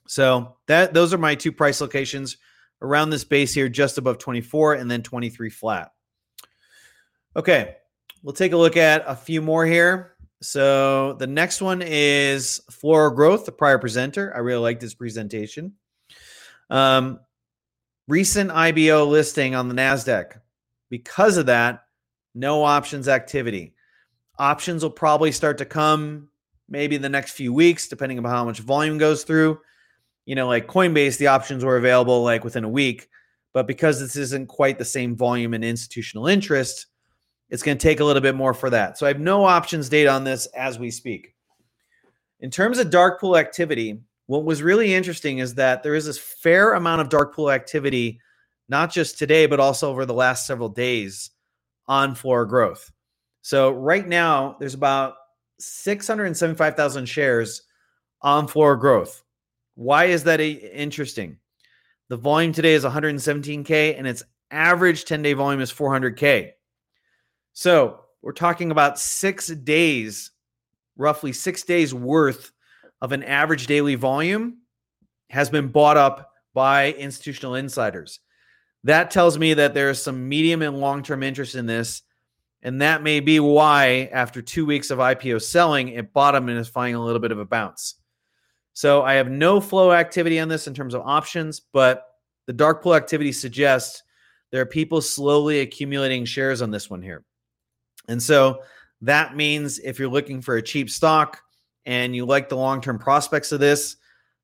So 0.06 0.56
that 0.68 0.94
those 0.94 1.12
are 1.12 1.18
my 1.18 1.34
two 1.34 1.50
price 1.50 1.80
locations 1.80 2.36
around 2.82 3.10
this 3.10 3.24
base 3.24 3.52
here, 3.54 3.68
just 3.68 3.98
above 3.98 4.18
24 4.18 4.74
and 4.74 4.88
then 4.88 5.02
23 5.02 5.50
flat. 5.50 5.90
Okay, 7.34 7.74
we'll 8.22 8.32
take 8.32 8.52
a 8.52 8.56
look 8.56 8.76
at 8.76 9.02
a 9.06 9.16
few 9.16 9.42
more 9.42 9.66
here. 9.66 10.14
So 10.40 11.14
the 11.14 11.26
next 11.26 11.62
one 11.62 11.82
is 11.82 12.60
Flora 12.70 13.12
Growth, 13.12 13.46
the 13.46 13.50
prior 13.50 13.78
presenter. 13.78 14.32
I 14.36 14.38
really 14.38 14.60
like 14.60 14.78
this 14.78 14.94
presentation. 14.94 15.72
Um, 16.70 17.18
recent 18.06 18.50
IPO 18.50 19.08
listing 19.08 19.54
on 19.54 19.68
the 19.68 19.74
NASDAQ. 19.74 20.40
Because 20.90 21.36
of 21.36 21.46
that, 21.46 21.84
no 22.34 22.64
options 22.64 23.08
activity. 23.08 23.74
Options 24.38 24.82
will 24.82 24.90
probably 24.90 25.32
start 25.32 25.58
to 25.58 25.64
come 25.64 26.28
maybe 26.68 26.96
in 26.96 27.02
the 27.02 27.08
next 27.08 27.32
few 27.32 27.52
weeks, 27.52 27.88
depending 27.88 28.18
on 28.18 28.24
how 28.24 28.44
much 28.44 28.60
volume 28.60 28.98
goes 28.98 29.24
through. 29.24 29.60
You 30.26 30.34
know, 30.34 30.46
like 30.46 30.66
Coinbase, 30.66 31.18
the 31.18 31.28
options 31.28 31.64
were 31.64 31.76
available 31.76 32.22
like 32.22 32.44
within 32.44 32.64
a 32.64 32.68
week. 32.68 33.08
But 33.52 33.66
because 33.66 34.00
this 34.00 34.16
isn't 34.16 34.48
quite 34.48 34.78
the 34.78 34.84
same 34.84 35.14
volume 35.16 35.54
and 35.54 35.64
institutional 35.64 36.26
interest, 36.26 36.86
it's 37.50 37.62
going 37.62 37.78
to 37.78 37.82
take 37.82 38.00
a 38.00 38.04
little 38.04 38.22
bit 38.22 38.34
more 38.34 38.52
for 38.52 38.70
that. 38.70 38.98
So 38.98 39.06
I 39.06 39.10
have 39.10 39.20
no 39.20 39.44
options 39.44 39.88
data 39.88 40.10
on 40.10 40.24
this 40.24 40.46
as 40.46 40.78
we 40.78 40.90
speak. 40.90 41.34
In 42.40 42.50
terms 42.50 42.78
of 42.78 42.90
dark 42.90 43.20
pool 43.20 43.36
activity, 43.36 44.00
what 44.26 44.44
was 44.44 44.62
really 44.62 44.94
interesting 44.94 45.38
is 45.38 45.54
that 45.54 45.82
there 45.82 45.94
is 45.94 46.06
this 46.06 46.18
fair 46.18 46.74
amount 46.74 47.00
of 47.00 47.08
dark 47.08 47.34
pool 47.34 47.50
activity, 47.50 48.20
not 48.68 48.92
just 48.92 49.18
today, 49.18 49.46
but 49.46 49.60
also 49.60 49.90
over 49.90 50.06
the 50.06 50.14
last 50.14 50.46
several 50.46 50.68
days 50.68 51.30
on 51.86 52.14
Flora 52.14 52.48
Growth. 52.48 52.90
So 53.42 53.72
right 53.72 54.06
now, 54.06 54.56
there's 54.58 54.74
about 54.74 55.14
675,000 55.58 57.06
shares 57.06 57.62
on 58.22 58.48
Flora 58.48 58.78
Growth. 58.78 59.22
Why 59.74 60.06
is 60.06 60.24
that 60.24 60.40
interesting? 60.40 61.38
The 62.08 62.16
volume 62.16 62.52
today 62.52 62.74
is 62.74 62.84
117K 62.84 63.98
and 63.98 64.06
its 64.06 64.22
average 64.50 65.04
10 65.04 65.22
day 65.22 65.32
volume 65.34 65.60
is 65.60 65.72
400K. 65.72 66.52
So 67.52 68.00
we're 68.22 68.32
talking 68.32 68.70
about 68.70 68.98
six 68.98 69.48
days, 69.48 70.30
roughly 70.96 71.32
six 71.32 71.62
days 71.62 71.92
worth 71.92 72.52
of 73.04 73.12
an 73.12 73.22
average 73.22 73.66
daily 73.66 73.96
volume 73.96 74.56
has 75.28 75.50
been 75.50 75.68
bought 75.68 75.98
up 75.98 76.32
by 76.54 76.92
institutional 76.92 77.54
insiders. 77.54 78.20
That 78.84 79.10
tells 79.10 79.38
me 79.38 79.52
that 79.52 79.74
there 79.74 79.90
is 79.90 80.02
some 80.02 80.26
medium 80.26 80.62
and 80.62 80.80
long 80.80 81.02
term 81.02 81.22
interest 81.22 81.54
in 81.54 81.66
this. 81.66 82.00
And 82.62 82.80
that 82.80 83.02
may 83.02 83.20
be 83.20 83.40
why, 83.40 84.08
after 84.10 84.40
two 84.40 84.64
weeks 84.64 84.90
of 84.90 85.00
IPO 85.00 85.42
selling, 85.42 85.88
it 85.88 86.14
bottomed 86.14 86.48
and 86.48 86.58
is 86.58 86.66
finding 86.66 86.94
a 86.94 87.04
little 87.04 87.20
bit 87.20 87.30
of 87.30 87.38
a 87.38 87.44
bounce. 87.44 87.96
So 88.72 89.02
I 89.02 89.14
have 89.14 89.30
no 89.30 89.60
flow 89.60 89.92
activity 89.92 90.40
on 90.40 90.48
this 90.48 90.66
in 90.66 90.72
terms 90.72 90.94
of 90.94 91.02
options, 91.04 91.60
but 91.74 92.06
the 92.46 92.54
dark 92.54 92.82
pool 92.82 92.94
activity 92.94 93.32
suggests 93.32 94.02
there 94.50 94.62
are 94.62 94.66
people 94.66 95.02
slowly 95.02 95.60
accumulating 95.60 96.24
shares 96.24 96.62
on 96.62 96.70
this 96.70 96.88
one 96.88 97.02
here. 97.02 97.22
And 98.08 98.22
so 98.22 98.62
that 99.02 99.36
means 99.36 99.78
if 99.78 99.98
you're 99.98 100.08
looking 100.08 100.40
for 100.40 100.56
a 100.56 100.62
cheap 100.62 100.88
stock 100.88 101.42
and 101.86 102.14
you 102.14 102.26
like 102.26 102.48
the 102.48 102.56
long 102.56 102.80
term 102.80 102.98
prospects 102.98 103.52
of 103.52 103.60
this, 103.60 103.96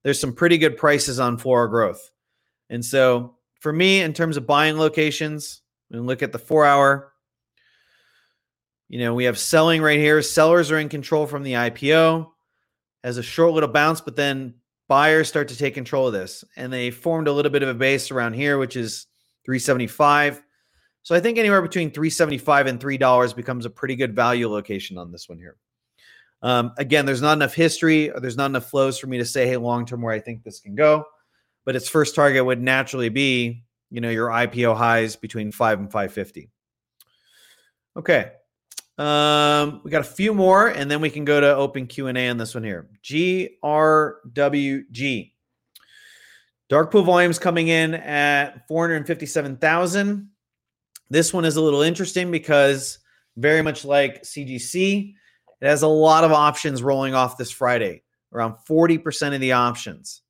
there's 0.03 0.21
some 0.21 0.33
pretty 0.33 0.59
good 0.59 0.77
prices 0.77 1.19
on 1.21 1.39
Flora 1.39 1.69
Growth. 1.69 2.11
And 2.69 2.85
so 2.85 3.37
for 3.61 3.73
me, 3.73 4.01
in 4.01 4.13
terms 4.13 4.37
of 4.37 4.47
buying 4.47 4.79
locations, 4.79 5.63
we 5.91 5.99
look 5.99 6.23
at 6.23 6.33
the 6.33 6.39
four 6.39 6.65
hour. 6.65 7.13
You 8.89 8.99
know, 9.01 9.15
we 9.15 9.25
have 9.25 9.39
selling 9.39 9.83
right 9.83 9.99
here. 9.99 10.21
Sellers 10.23 10.71
are 10.71 10.79
in 10.79 10.89
control 10.89 11.27
from 11.27 11.43
the 11.43 11.53
IPO. 11.53 12.29
has 13.05 13.19
a 13.19 13.23
short 13.23 13.53
little 13.53 13.69
bounce, 13.69 14.01
but 14.01 14.17
then 14.17 14.55
buyers 14.89 15.29
start 15.29 15.49
to 15.49 15.57
take 15.57 15.75
control 15.75 16.09
of 16.09 16.13
this. 16.13 16.45
And 16.57 16.73
they 16.73 16.91
formed 16.91 17.29
a 17.29 17.33
little 17.33 17.53
bit 17.53 17.63
of 17.63 17.69
a 17.69 17.75
base 17.75 18.11
around 18.11 18.35
here, 18.35 18.59
which 18.59 18.77
is 18.77 19.07
375. 19.45 20.43
So 21.03 21.15
I 21.15 21.21
think 21.21 21.39
anywhere 21.39 21.63
between 21.63 21.91
375 21.91 22.67
and 22.67 22.81
$3 22.81 23.37
becomes 23.37 23.65
a 23.65 23.71
pretty 23.71 23.97
good 23.97 24.15
value 24.15 24.49
location 24.49 24.99
on 24.99 25.13
this 25.13 25.29
one 25.29 25.39
here. 25.39 25.57
Um, 26.43 26.73
again, 26.79 27.07
there's 27.07 27.23
not 27.23 27.35
enough 27.35 27.55
history 27.55 28.11
or 28.11 28.21
there's 28.21 28.37
not 28.37 28.47
enough 28.47 28.69
flows 28.71 28.99
for 28.99 29.07
me 29.07 29.19
to 29.19 29.25
say, 29.25 29.47
hey, 29.47 29.57
long 29.57 29.87
term 29.87 30.03
where 30.03 30.15
I 30.15 30.21
think 30.21 30.43
this 30.43 30.61
can 30.61 30.75
go. 30.75 31.05
But 31.65 31.77
its 31.77 31.89
first 31.89 32.15
target 32.15 32.45
would 32.45 32.63
naturally 32.63 33.11
be, 33.11 33.65
you 33.91 34.01
know, 34.01 34.11
your 34.11 34.29
IPO 34.29 34.77
highs 34.77 35.17
between 35.17 35.53
five 35.53 35.79
and 35.79 35.91
550. 35.91 36.51
Okay. 37.97 38.33
Um, 38.97 39.81
we 39.85 39.91
got 39.91 40.01
a 40.03 40.05
few 40.05 40.35
more, 40.35 40.69
and 40.69 40.91
then 40.91 41.01
we 41.01 41.11
can 41.11 41.25
go 41.25 41.41
to 41.41 41.55
open 41.57 41.87
Q 41.87 42.09
and 42.09 42.19
A 42.19 42.29
on 42.29 42.37
this 42.37 42.55
one 42.55 42.65
here. 42.65 42.89
GRWG. 43.03 44.13
Dark 46.69 46.93
pool 46.93 47.03
volumes 47.03 47.39
coming 47.39 47.69
in 47.69 47.95
at 47.95 48.69
457,000. 48.69 50.29
This 51.09 51.33
one 51.33 51.45
is 51.45 51.57
a 51.57 51.61
little 51.61 51.83
interesting 51.83 52.31
because 52.31 52.99
very 53.37 53.63
much 53.63 53.85
like 53.85 54.23
CGC, 54.23 55.15
it 55.61 55.67
has 55.67 55.83
a 55.83 55.89
lot 55.89 56.25
of 56.25 56.33
options 56.33 56.83
rolling 56.83 57.15
off 57.15 57.37
this 57.37 57.51
Friday, 57.51 58.03
around 58.33 58.55
40% 58.69 59.35
of 59.35 59.41
the 59.41 59.53
options. 59.53 60.23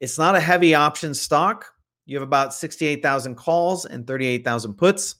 It's 0.00 0.18
not 0.18 0.34
a 0.34 0.40
heavy 0.40 0.74
option 0.74 1.14
stock. 1.14 1.66
You 2.06 2.16
have 2.16 2.22
about 2.22 2.54
68,000 2.54 3.34
calls 3.34 3.86
and 3.86 4.06
38,000 4.06 4.74
puts. 4.74 5.16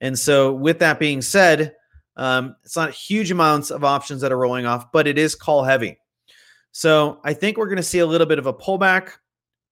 And 0.00 0.18
so, 0.18 0.52
with 0.52 0.78
that 0.80 0.98
being 0.98 1.22
said, 1.22 1.74
um, 2.16 2.56
it's 2.64 2.76
not 2.76 2.92
huge 2.92 3.30
amounts 3.30 3.70
of 3.70 3.84
options 3.84 4.20
that 4.20 4.32
are 4.32 4.38
rolling 4.38 4.66
off, 4.66 4.92
but 4.92 5.06
it 5.06 5.18
is 5.18 5.34
call 5.34 5.64
heavy. 5.64 5.98
So, 6.72 7.20
I 7.24 7.32
think 7.32 7.56
we're 7.56 7.66
going 7.66 7.76
to 7.76 7.82
see 7.82 8.00
a 8.00 8.06
little 8.06 8.26
bit 8.26 8.38
of 8.38 8.46
a 8.46 8.52
pullback. 8.52 9.12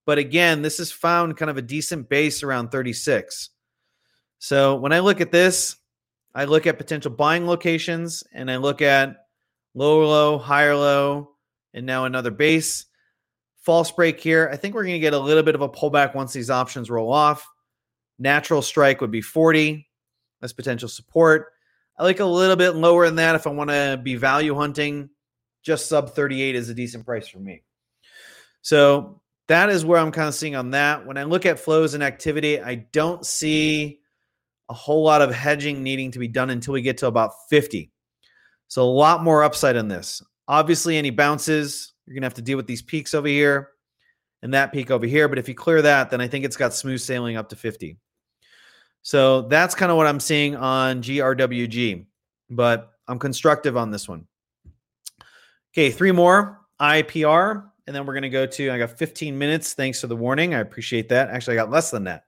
But 0.05 0.17
again, 0.17 0.61
this 0.61 0.77
has 0.79 0.91
found 0.91 1.37
kind 1.37 1.49
of 1.49 1.57
a 1.57 1.61
decent 1.61 2.09
base 2.09 2.43
around 2.43 2.69
36. 2.69 3.49
So, 4.39 4.75
when 4.75 4.91
I 4.91 4.99
look 4.99 5.21
at 5.21 5.31
this, 5.31 5.75
I 6.35 6.43
look 6.43 6.67
at 6.67 6.77
potential 6.77 7.11
buying 7.11 7.47
locations 7.47 8.23
and 8.33 8.51
I 8.51 8.57
look 8.57 8.81
at 8.81 9.15
low, 9.73 10.05
low, 10.05 10.37
higher, 10.37 10.75
low, 10.75 11.31
and 11.73 11.85
now 11.85 12.03
another 12.03 12.29
base. 12.29 12.85
False 13.61 13.89
break 13.89 14.19
here. 14.19 14.49
I 14.51 14.57
think 14.57 14.75
we're 14.75 14.83
going 14.83 14.95
to 14.95 14.99
get 14.99 15.13
a 15.13 15.19
little 15.19 15.43
bit 15.43 15.55
of 15.55 15.61
a 15.61 15.69
pullback 15.69 16.13
once 16.13 16.33
these 16.33 16.49
options 16.49 16.89
roll 16.89 17.11
off. 17.11 17.47
Natural 18.19 18.61
strike 18.61 18.99
would 18.99 19.11
be 19.11 19.21
40. 19.21 19.87
That's 20.41 20.53
potential 20.53 20.89
support. 20.89 21.53
I 21.97 22.03
like 22.03 22.19
a 22.19 22.25
little 22.25 22.57
bit 22.57 22.71
lower 22.71 23.05
than 23.05 23.15
that 23.15 23.35
if 23.35 23.47
I 23.47 23.51
want 23.51 23.69
to 23.69 23.99
be 24.03 24.15
value 24.15 24.55
hunting. 24.55 25.09
Just 25.63 25.87
sub 25.87 26.11
38 26.11 26.55
is 26.55 26.69
a 26.69 26.73
decent 26.73 27.05
price 27.05 27.29
for 27.29 27.39
me. 27.39 27.63
So 28.61 29.21
that 29.47 29.69
is 29.69 29.85
where 29.85 29.99
I'm 29.99 30.11
kind 30.11 30.27
of 30.27 30.35
seeing 30.35 30.55
on 30.55 30.71
that. 30.71 31.05
When 31.05 31.17
I 31.17 31.23
look 31.23 31.45
at 31.45 31.59
flows 31.59 31.93
and 31.93 32.03
activity, 32.03 32.59
I 32.59 32.75
don't 32.75 33.25
see 33.25 34.01
a 34.69 34.73
whole 34.73 35.03
lot 35.03 35.21
of 35.21 35.33
hedging 35.33 35.83
needing 35.83 36.11
to 36.11 36.19
be 36.19 36.27
done 36.27 36.49
until 36.49 36.73
we 36.73 36.81
get 36.81 36.97
to 36.99 37.07
about 37.07 37.31
50. 37.49 37.91
So 38.67 38.83
a 38.83 38.85
lot 38.85 39.23
more 39.23 39.43
upside 39.43 39.77
on 39.77 39.87
this. 39.87 40.21
Obviously, 40.47 40.97
any 40.97 41.11
bounces, 41.11 41.93
you're 42.05 42.13
going 42.13 42.21
to 42.21 42.27
have 42.27 42.33
to 42.35 42.41
deal 42.41 42.57
with 42.57 42.67
these 42.67 42.81
peaks 42.81 43.13
over 43.13 43.27
here 43.27 43.69
and 44.41 44.53
that 44.53 44.71
peak 44.71 44.91
over 44.91 45.05
here. 45.05 45.27
But 45.27 45.39
if 45.39 45.47
you 45.47 45.55
clear 45.55 45.81
that, 45.81 46.09
then 46.09 46.21
I 46.21 46.27
think 46.27 46.45
it's 46.45 46.57
got 46.57 46.73
smooth 46.73 46.99
sailing 46.99 47.37
up 47.37 47.49
to 47.49 47.55
50. 47.55 47.97
So 49.01 49.43
that's 49.43 49.75
kind 49.75 49.91
of 49.91 49.97
what 49.97 50.07
I'm 50.07 50.19
seeing 50.19 50.55
on 50.55 51.01
GRWG, 51.01 52.05
but 52.49 52.91
I'm 53.07 53.19
constructive 53.19 53.77
on 53.77 53.91
this 53.91 54.09
one. 54.09 54.25
Okay, 55.73 55.91
three 55.91 56.11
more 56.11 56.61
IPR, 56.81 57.65
and 57.85 57.95
then 57.95 58.05
we're 58.05 58.13
going 58.13 58.23
to 58.23 58.29
go 58.29 58.45
to, 58.47 58.71
I 58.71 58.79
got 58.79 58.97
15 58.97 59.37
minutes. 59.37 59.73
Thanks 59.73 60.01
for 60.01 60.07
the 60.07 60.15
warning. 60.15 60.55
I 60.55 60.59
appreciate 60.59 61.09
that. 61.09 61.29
Actually, 61.29 61.59
I 61.59 61.63
got 61.63 61.71
less 61.71 61.91
than 61.91 62.05
that. 62.05 62.24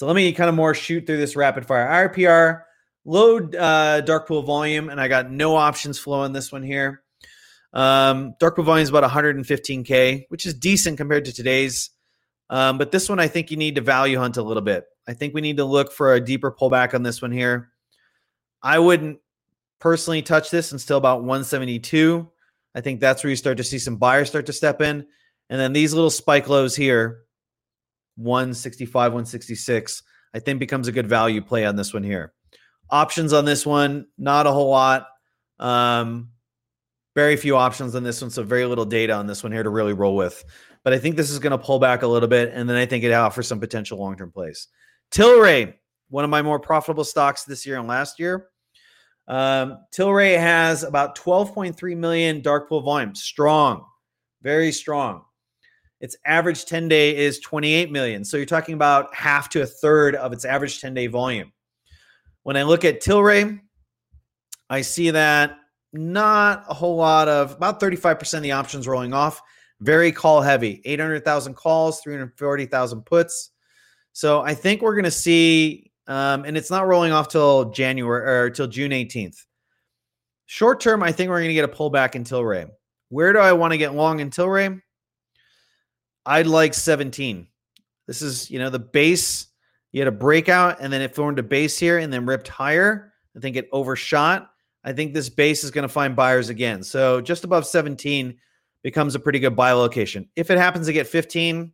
So 0.00 0.06
let 0.06 0.16
me 0.16 0.32
kind 0.32 0.48
of 0.48 0.54
more 0.54 0.72
shoot 0.72 1.04
through 1.06 1.18
this 1.18 1.36
rapid 1.36 1.66
fire. 1.66 1.86
IRPR, 1.86 2.62
low 3.04 3.36
uh, 3.36 4.00
dark 4.00 4.26
pool 4.26 4.42
volume, 4.42 4.88
and 4.88 4.98
I 4.98 5.08
got 5.08 5.30
no 5.30 5.56
options 5.56 5.98
flow 5.98 6.24
in 6.24 6.32
this 6.32 6.50
one 6.50 6.62
here. 6.62 7.02
Um, 7.74 8.32
dark 8.40 8.56
pool 8.56 8.64
volume 8.64 8.82
is 8.82 8.88
about 8.88 9.04
115K, 9.04 10.24
which 10.30 10.46
is 10.46 10.54
decent 10.54 10.96
compared 10.96 11.26
to 11.26 11.34
today's. 11.34 11.90
Um, 12.48 12.78
but 12.78 12.92
this 12.92 13.10
one, 13.10 13.20
I 13.20 13.28
think 13.28 13.50
you 13.50 13.58
need 13.58 13.74
to 13.74 13.82
value 13.82 14.16
hunt 14.16 14.38
a 14.38 14.42
little 14.42 14.62
bit. 14.62 14.86
I 15.06 15.12
think 15.12 15.34
we 15.34 15.42
need 15.42 15.58
to 15.58 15.66
look 15.66 15.92
for 15.92 16.14
a 16.14 16.20
deeper 16.20 16.50
pullback 16.50 16.94
on 16.94 17.02
this 17.02 17.20
one 17.20 17.30
here. 17.30 17.68
I 18.62 18.78
wouldn't 18.78 19.18
personally 19.80 20.22
touch 20.22 20.50
this 20.50 20.72
until 20.72 20.96
about 20.96 21.24
172. 21.24 22.26
I 22.74 22.80
think 22.80 23.00
that's 23.00 23.22
where 23.22 23.28
you 23.28 23.36
start 23.36 23.58
to 23.58 23.64
see 23.64 23.78
some 23.78 23.96
buyers 23.96 24.30
start 24.30 24.46
to 24.46 24.54
step 24.54 24.80
in. 24.80 25.06
And 25.50 25.60
then 25.60 25.74
these 25.74 25.92
little 25.92 26.08
spike 26.08 26.48
lows 26.48 26.74
here, 26.74 27.24
165, 28.20 29.12
166, 29.12 30.02
I 30.34 30.38
think 30.38 30.60
becomes 30.60 30.88
a 30.88 30.92
good 30.92 31.08
value 31.08 31.40
play 31.40 31.64
on 31.64 31.76
this 31.76 31.92
one 31.92 32.02
here. 32.02 32.32
Options 32.90 33.32
on 33.32 33.44
this 33.44 33.64
one, 33.64 34.06
not 34.18 34.46
a 34.46 34.52
whole 34.52 34.70
lot. 34.70 35.06
Um, 35.58 36.30
very 37.14 37.36
few 37.36 37.56
options 37.56 37.94
on 37.94 38.02
this 38.02 38.20
one, 38.20 38.30
so 38.30 38.42
very 38.42 38.64
little 38.66 38.84
data 38.84 39.12
on 39.14 39.26
this 39.26 39.42
one 39.42 39.52
here 39.52 39.62
to 39.62 39.70
really 39.70 39.92
roll 39.92 40.16
with. 40.16 40.44
But 40.84 40.92
I 40.92 40.98
think 40.98 41.16
this 41.16 41.30
is 41.30 41.38
going 41.38 41.50
to 41.52 41.58
pull 41.58 41.78
back 41.78 42.02
a 42.02 42.06
little 42.06 42.28
bit, 42.28 42.52
and 42.54 42.68
then 42.68 42.76
I 42.76 42.86
think 42.86 43.04
it 43.04 43.12
offers 43.12 43.46
some 43.46 43.60
potential 43.60 43.98
long 43.98 44.16
term 44.16 44.30
plays. 44.30 44.68
Tilray, 45.10 45.74
one 46.08 46.24
of 46.24 46.30
my 46.30 46.42
more 46.42 46.58
profitable 46.58 47.04
stocks 47.04 47.44
this 47.44 47.66
year 47.66 47.78
and 47.78 47.88
last 47.88 48.18
year. 48.18 48.48
Um, 49.28 49.78
Tilray 49.94 50.38
has 50.38 50.82
about 50.82 51.16
12.3 51.16 51.96
million 51.96 52.42
dark 52.42 52.68
pool 52.68 52.80
volume, 52.80 53.14
strong, 53.14 53.84
very 54.42 54.72
strong. 54.72 55.22
Its 56.00 56.16
average 56.24 56.64
10 56.64 56.88
day 56.88 57.16
is 57.16 57.38
28 57.40 57.92
million. 57.92 58.24
So 58.24 58.36
you're 58.36 58.46
talking 58.46 58.74
about 58.74 59.14
half 59.14 59.48
to 59.50 59.62
a 59.62 59.66
third 59.66 60.14
of 60.16 60.32
its 60.32 60.44
average 60.44 60.80
10 60.80 60.94
day 60.94 61.06
volume. 61.06 61.52
When 62.42 62.56
I 62.56 62.62
look 62.62 62.84
at 62.84 63.02
Tilray, 63.02 63.60
I 64.70 64.80
see 64.80 65.10
that 65.10 65.58
not 65.92 66.64
a 66.68 66.74
whole 66.74 66.96
lot 66.96 67.28
of 67.28 67.52
about 67.52 67.80
35% 67.80 68.34
of 68.34 68.42
the 68.42 68.52
options 68.52 68.88
rolling 68.88 69.12
off. 69.12 69.42
Very 69.80 70.12
call 70.12 70.40
heavy 70.40 70.80
800,000 70.84 71.54
calls, 71.54 72.00
340,000 72.00 73.02
puts. 73.02 73.50
So 74.12 74.40
I 74.40 74.54
think 74.54 74.82
we're 74.82 74.94
going 74.94 75.04
to 75.04 75.10
see, 75.10 75.90
um, 76.06 76.44
and 76.44 76.56
it's 76.56 76.70
not 76.70 76.86
rolling 76.86 77.12
off 77.12 77.28
till 77.28 77.70
January 77.70 78.28
or 78.28 78.50
till 78.50 78.66
June 78.66 78.90
18th. 78.90 79.36
Short 80.46 80.80
term, 80.80 81.02
I 81.02 81.12
think 81.12 81.30
we're 81.30 81.38
going 81.38 81.48
to 81.48 81.54
get 81.54 81.64
a 81.64 81.68
pullback 81.68 82.14
in 82.14 82.24
Tilray. 82.24 82.70
Where 83.08 83.32
do 83.32 83.38
I 83.38 83.52
want 83.52 83.72
to 83.72 83.78
get 83.78 83.94
long 83.94 84.20
in 84.20 84.30
Tilray? 84.30 84.80
I'd 86.26 86.46
like 86.46 86.74
17. 86.74 87.46
This 88.06 88.22
is, 88.22 88.50
you 88.50 88.58
know, 88.58 88.70
the 88.70 88.78
base. 88.78 89.46
You 89.92 90.00
had 90.00 90.08
a 90.08 90.12
breakout 90.12 90.80
and 90.80 90.92
then 90.92 91.02
it 91.02 91.14
formed 91.14 91.38
a 91.38 91.42
base 91.42 91.78
here 91.78 91.98
and 91.98 92.12
then 92.12 92.26
ripped 92.26 92.48
higher. 92.48 93.12
I 93.36 93.40
think 93.40 93.56
it 93.56 93.68
overshot. 93.72 94.50
I 94.84 94.92
think 94.92 95.12
this 95.12 95.28
base 95.28 95.64
is 95.64 95.70
going 95.70 95.82
to 95.82 95.88
find 95.88 96.16
buyers 96.16 96.48
again. 96.48 96.82
So 96.82 97.20
just 97.20 97.44
above 97.44 97.66
17 97.66 98.36
becomes 98.82 99.14
a 99.14 99.20
pretty 99.20 99.38
good 99.38 99.56
buy 99.56 99.72
location. 99.72 100.28
If 100.36 100.50
it 100.50 100.58
happens 100.58 100.86
to 100.86 100.92
get 100.92 101.06
15, 101.06 101.72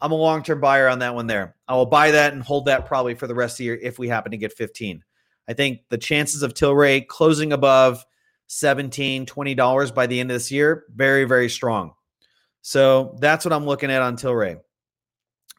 I'm 0.00 0.12
a 0.12 0.16
long 0.16 0.42
term 0.42 0.60
buyer 0.60 0.88
on 0.88 0.98
that 1.00 1.14
one 1.14 1.26
there. 1.26 1.56
I 1.68 1.74
will 1.74 1.86
buy 1.86 2.10
that 2.10 2.32
and 2.32 2.42
hold 2.42 2.66
that 2.66 2.86
probably 2.86 3.14
for 3.14 3.26
the 3.26 3.34
rest 3.34 3.54
of 3.54 3.58
the 3.58 3.64
year 3.64 3.78
if 3.80 3.98
we 3.98 4.08
happen 4.08 4.32
to 4.32 4.38
get 4.38 4.52
15. 4.52 5.02
I 5.48 5.52
think 5.52 5.80
the 5.90 5.98
chances 5.98 6.42
of 6.42 6.54
Tilray 6.54 7.06
closing 7.06 7.52
above 7.52 8.04
17 8.48 9.26
$20 9.26 9.94
by 9.94 10.06
the 10.06 10.20
end 10.20 10.30
of 10.30 10.34
this 10.34 10.50
year, 10.50 10.84
very, 10.94 11.24
very 11.24 11.48
strong. 11.48 11.92
So 12.66 13.14
that's 13.20 13.44
what 13.44 13.52
I'm 13.52 13.64
looking 13.64 13.92
at 13.92 14.02
on 14.02 14.16
Tilray. 14.16 14.58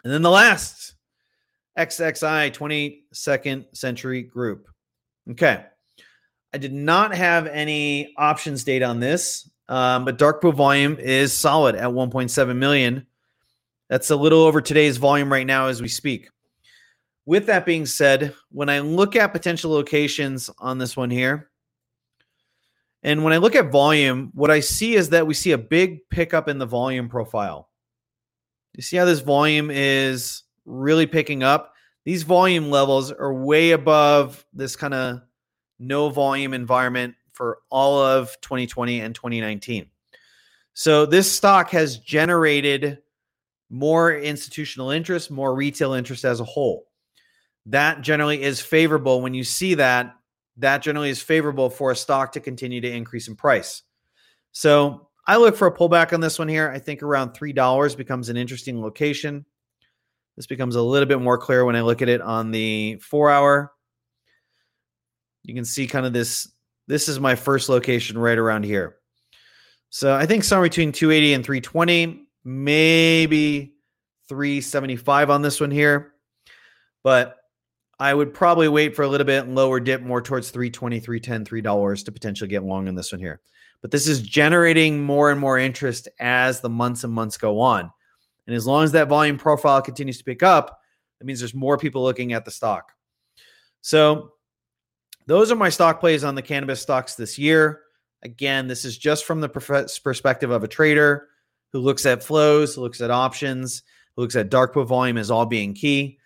And 0.04 0.14
then 0.14 0.22
the 0.22 0.30
last 0.30 0.96
XXI 1.80 2.52
22nd 2.52 3.66
Century 3.74 4.24
Group. 4.24 4.68
Okay. 5.32 5.64
I 6.54 6.58
did 6.58 6.74
not 6.74 7.16
have 7.16 7.48
any 7.48 8.14
options 8.18 8.66
data 8.66 8.84
on 8.84 9.00
this, 9.00 9.50
um, 9.70 10.04
but 10.04 10.18
dark 10.18 10.42
pool 10.42 10.52
volume 10.52 10.98
is 11.00 11.32
solid 11.32 11.76
at 11.76 11.88
1.7 11.88 12.58
million. 12.58 13.08
That's 13.88 14.10
a 14.10 14.16
little 14.18 14.42
over 14.42 14.60
today's 14.60 14.98
volume 14.98 15.32
right 15.32 15.48
now 15.48 15.68
as 15.68 15.82
we 15.82 15.88
speak. 15.88 16.30
With 17.26 17.46
that 17.46 17.66
being 17.66 17.86
said, 17.86 18.34
when 18.52 18.68
I 18.68 18.80
look 18.80 19.16
at 19.16 19.32
potential 19.32 19.72
locations 19.72 20.50
on 20.60 20.78
this 20.78 20.98
one 20.98 21.10
here, 21.10 21.52
and 23.04 23.24
when 23.24 23.34
I 23.34 23.38
look 23.38 23.56
at 23.56 23.72
volume, 23.72 24.32
what 24.34 24.52
I 24.52 24.60
see 24.60 24.96
is 24.96 25.10
that 25.10 25.28
we 25.28 25.34
see 25.34 25.52
a 25.52 25.58
big 25.58 26.10
pickup 26.10 26.48
in 26.48 26.58
the 26.58 26.66
volume 26.66 27.10
profile. 27.10 27.70
You 28.74 28.84
see 28.84 28.98
how 28.98 29.06
this 29.06 29.20
volume 29.20 29.70
is 29.72 30.44
really 30.66 31.08
picking 31.08 31.44
up? 31.44 31.74
These 32.06 32.24
volume 32.24 32.70
levels 32.70 33.12
are 33.12 33.34
way 33.34 33.72
above 33.72 34.46
this 34.54 34.76
kind 34.76 34.94
of 34.94 35.22
no 35.80 36.10
volume 36.10 36.54
environment 36.54 37.16
for 37.34 37.60
all 37.70 38.00
of 38.00 38.36
2020 38.42 39.02
and 39.02 39.14
2019. 39.14 39.88
So 40.74 41.06
this 41.06 41.32
stock 41.32 41.70
has 41.72 41.98
generated 41.98 43.00
more 43.70 44.16
institutional 44.16 44.92
interest, 44.92 45.30
more 45.30 45.56
retail 45.56 45.94
interest 45.94 46.24
as 46.24 46.40
a 46.40 46.46
whole. 46.46 46.88
That 47.66 48.02
generally 48.02 48.42
is 48.42 48.62
favorable 48.62 49.22
when 49.22 49.34
you 49.34 49.44
see 49.44 49.76
that 49.76 50.17
that 50.58 50.82
generally 50.82 51.10
is 51.10 51.22
favorable 51.22 51.70
for 51.70 51.92
a 51.92 51.96
stock 51.96 52.32
to 52.34 52.40
continue 52.40 52.82
to 52.82 52.92
increase 52.92 53.28
in 53.28 53.36
price. 53.36 53.84
So 54.52 55.10
I 55.28 55.38
look 55.38 55.56
for 55.56 55.68
a 55.68 55.76
pullback 55.76 56.14
on 56.14 56.22
this 56.22 56.40
one 56.40 56.48
here. 56.48 56.72
I 56.72 56.80
think 56.80 57.04
around 57.04 57.32
$3 57.32 57.98
becomes 57.98 58.30
an 58.30 58.38
interesting 58.38 58.82
location. 58.82 59.46
This 60.36 60.48
becomes 60.48 60.76
a 60.76 60.82
little 60.82 61.08
bit 61.08 61.22
more 61.22 61.38
clear 61.38 61.66
when 61.66 61.76
I 61.76 61.82
look 61.82 62.02
at 62.02 62.10
it 62.10 62.22
on 62.22 62.52
the 62.52 62.98
four 63.02 63.30
hour. 63.30 63.74
You 65.44 65.56
can 65.56 65.66
see 65.66 65.88
kind 65.88 66.06
of 66.06 66.14
this. 66.14 66.52
This 66.88 67.10
is 67.10 67.20
my 67.20 67.36
first 67.36 67.70
location 67.70 68.18
right 68.18 68.38
around 68.38 68.64
here. 68.64 68.98
So 69.90 70.14
I 70.14 70.26
think 70.26 70.44
somewhere 70.44 70.70
between 70.70 70.92
280 70.92 71.34
and 71.34 71.46
320, 71.46 72.28
maybe 72.44 73.74
375 74.30 75.30
on 75.30 75.42
this 75.42 75.60
one 75.60 75.72
here. 75.72 76.14
But 77.04 77.37
I 78.00 78.14
would 78.14 78.34
probably 78.34 78.68
wait 78.68 78.96
for 78.96 79.02
a 79.02 79.08
little 79.08 79.26
bit 79.26 79.48
lower 79.48 79.80
dip 79.80 80.02
more 80.02 80.22
towards 80.22 80.52
320, 80.52 81.00
310, 81.00 81.46
$3 81.46 82.06
to 82.06 82.12
potentially 82.12 82.48
get 82.48 82.64
long 82.64 82.88
in 82.88 82.96
this 82.96 83.12
one 83.12 83.20
here. 83.20 83.42
But 83.82 83.92
this 83.92 84.08
is 84.08 84.22
generating 84.22 85.04
more 85.04 85.32
and 85.32 85.40
more 85.40 85.58
interest 85.58 86.08
as 86.20 86.62
the 86.62 86.70
months 86.70 87.04
and 87.04 87.14
months 87.14 87.38
go 87.38 87.60
on. 87.60 87.92
And 88.46 88.56
as 88.56 88.68
long 88.68 88.84
as 88.84 88.92
that 88.94 89.08
volume 89.08 89.38
profile 89.38 89.82
continues 89.82 90.18
to 90.20 90.24
pick 90.24 90.44
up, 90.44 90.80
that 91.20 91.26
means 91.26 91.40
there's 91.40 91.54
more 91.54 91.78
people 91.78 92.04
looking 92.04 92.34
at 92.34 92.46
the 92.46 92.52
stock. 92.52 92.94
So 93.82 94.34
those 95.26 95.52
are 95.52 95.56
my 95.56 95.70
stock 95.70 96.00
plays 96.00 96.24
on 96.24 96.36
the 96.36 96.42
cannabis 96.42 96.82
stocks 96.82 97.16
this 97.16 97.38
year. 97.38 97.82
Again, 98.24 98.68
this 98.68 98.86
is 98.86 98.98
just 98.98 99.26
from 99.26 99.42
the 99.42 99.50
perspective 99.50 100.52
of 100.52 100.64
a 100.64 100.68
trader 100.68 101.30
who 101.74 101.80
looks 101.80 102.06
at 102.06 102.24
flows, 102.24 102.78
looks 102.78 103.02
at 103.02 103.12
options, 103.12 103.84
looks 104.16 104.36
at 104.36 104.50
dark 104.50 104.74
pool 104.74 104.86
volume 104.86 105.18
as 105.18 105.30
all 105.30 105.46
being 105.46 105.74
key. 105.74 106.18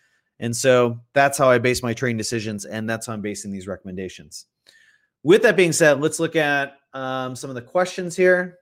And 0.41 0.57
so 0.57 0.99
that's 1.13 1.37
how 1.37 1.49
I 1.49 1.59
base 1.59 1.83
my 1.83 1.93
trading 1.93 2.17
decisions, 2.17 2.65
and 2.65 2.89
that's 2.89 3.05
how 3.05 3.13
I'm 3.13 3.21
basing 3.21 3.51
these 3.51 3.67
recommendations. 3.67 4.47
With 5.23 5.43
that 5.43 5.55
being 5.55 5.71
said, 5.71 6.01
let's 6.01 6.19
look 6.19 6.35
at 6.35 6.77
um, 6.93 7.35
some 7.35 7.51
of 7.51 7.55
the 7.55 7.61
questions 7.61 8.15
here. 8.15 8.57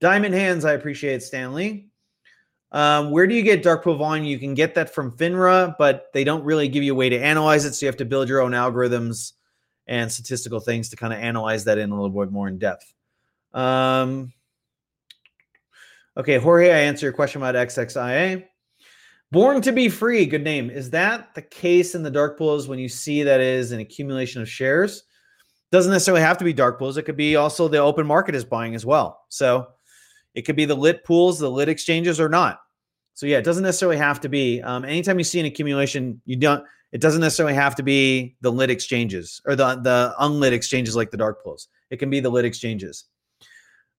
Diamond 0.00 0.34
Hands, 0.34 0.64
I 0.64 0.72
appreciate 0.72 1.22
Stanley. 1.22 1.90
Um, 2.72 3.10
where 3.10 3.26
do 3.26 3.34
you 3.34 3.42
get 3.42 3.62
dark 3.62 3.84
pool 3.84 3.96
volume? 3.96 4.24
You 4.24 4.38
can 4.38 4.54
get 4.54 4.74
that 4.76 4.94
from 4.94 5.12
FINRA, 5.12 5.74
but 5.78 6.06
they 6.14 6.24
don't 6.24 6.44
really 6.44 6.68
give 6.68 6.82
you 6.82 6.92
a 6.92 6.96
way 6.96 7.10
to 7.10 7.18
analyze 7.18 7.66
it. 7.66 7.74
So 7.74 7.84
you 7.84 7.88
have 7.88 7.98
to 7.98 8.06
build 8.06 8.30
your 8.30 8.40
own 8.40 8.52
algorithms 8.52 9.32
and 9.86 10.10
statistical 10.10 10.60
things 10.60 10.88
to 10.90 10.96
kind 10.96 11.12
of 11.12 11.18
analyze 11.18 11.64
that 11.64 11.76
in 11.76 11.90
a 11.90 11.94
little 11.94 12.08
bit 12.08 12.32
more 12.32 12.48
in 12.48 12.58
depth. 12.58 12.90
Um, 13.52 14.32
okay, 16.16 16.38
Jorge, 16.38 16.70
I 16.70 16.78
answer 16.78 17.04
your 17.04 17.12
question 17.12 17.42
about 17.42 17.54
XXIA. 17.54 18.46
Born 19.32 19.62
to 19.62 19.70
be 19.70 19.88
free, 19.88 20.26
good 20.26 20.42
name. 20.42 20.70
Is 20.70 20.90
that 20.90 21.34
the 21.34 21.42
case 21.42 21.94
in 21.94 22.02
the 22.02 22.10
dark 22.10 22.36
pools 22.36 22.66
when 22.66 22.80
you 22.80 22.88
see 22.88 23.22
that 23.22 23.40
is 23.40 23.70
an 23.70 23.78
accumulation 23.78 24.42
of 24.42 24.48
shares? 24.48 25.04
Doesn't 25.70 25.92
necessarily 25.92 26.22
have 26.22 26.38
to 26.38 26.44
be 26.44 26.52
dark 26.52 26.80
pools. 26.80 26.96
It 26.96 27.04
could 27.04 27.16
be 27.16 27.36
also 27.36 27.68
the 27.68 27.78
open 27.78 28.06
market 28.06 28.34
is 28.34 28.44
buying 28.44 28.74
as 28.74 28.84
well. 28.84 29.20
So 29.28 29.68
it 30.34 30.42
could 30.42 30.56
be 30.56 30.64
the 30.64 30.74
lit 30.74 31.04
pools, 31.04 31.38
the 31.38 31.48
lit 31.48 31.68
exchanges, 31.68 32.18
or 32.18 32.28
not. 32.28 32.60
So 33.14 33.26
yeah, 33.26 33.38
it 33.38 33.44
doesn't 33.44 33.62
necessarily 33.62 33.98
have 33.98 34.20
to 34.22 34.28
be. 34.28 34.60
Um, 34.62 34.84
anytime 34.84 35.18
you 35.18 35.24
see 35.24 35.38
an 35.38 35.46
accumulation, 35.46 36.20
you 36.24 36.34
don't. 36.34 36.64
It 36.90 37.00
doesn't 37.00 37.20
necessarily 37.20 37.54
have 37.54 37.76
to 37.76 37.84
be 37.84 38.34
the 38.40 38.50
lit 38.50 38.68
exchanges 38.68 39.40
or 39.46 39.54
the 39.54 39.76
the 39.76 40.12
unlit 40.18 40.52
exchanges 40.52 40.96
like 40.96 41.12
the 41.12 41.16
dark 41.16 41.44
pools. 41.44 41.68
It 41.90 41.98
can 41.98 42.10
be 42.10 42.18
the 42.18 42.30
lit 42.30 42.44
exchanges. 42.44 43.04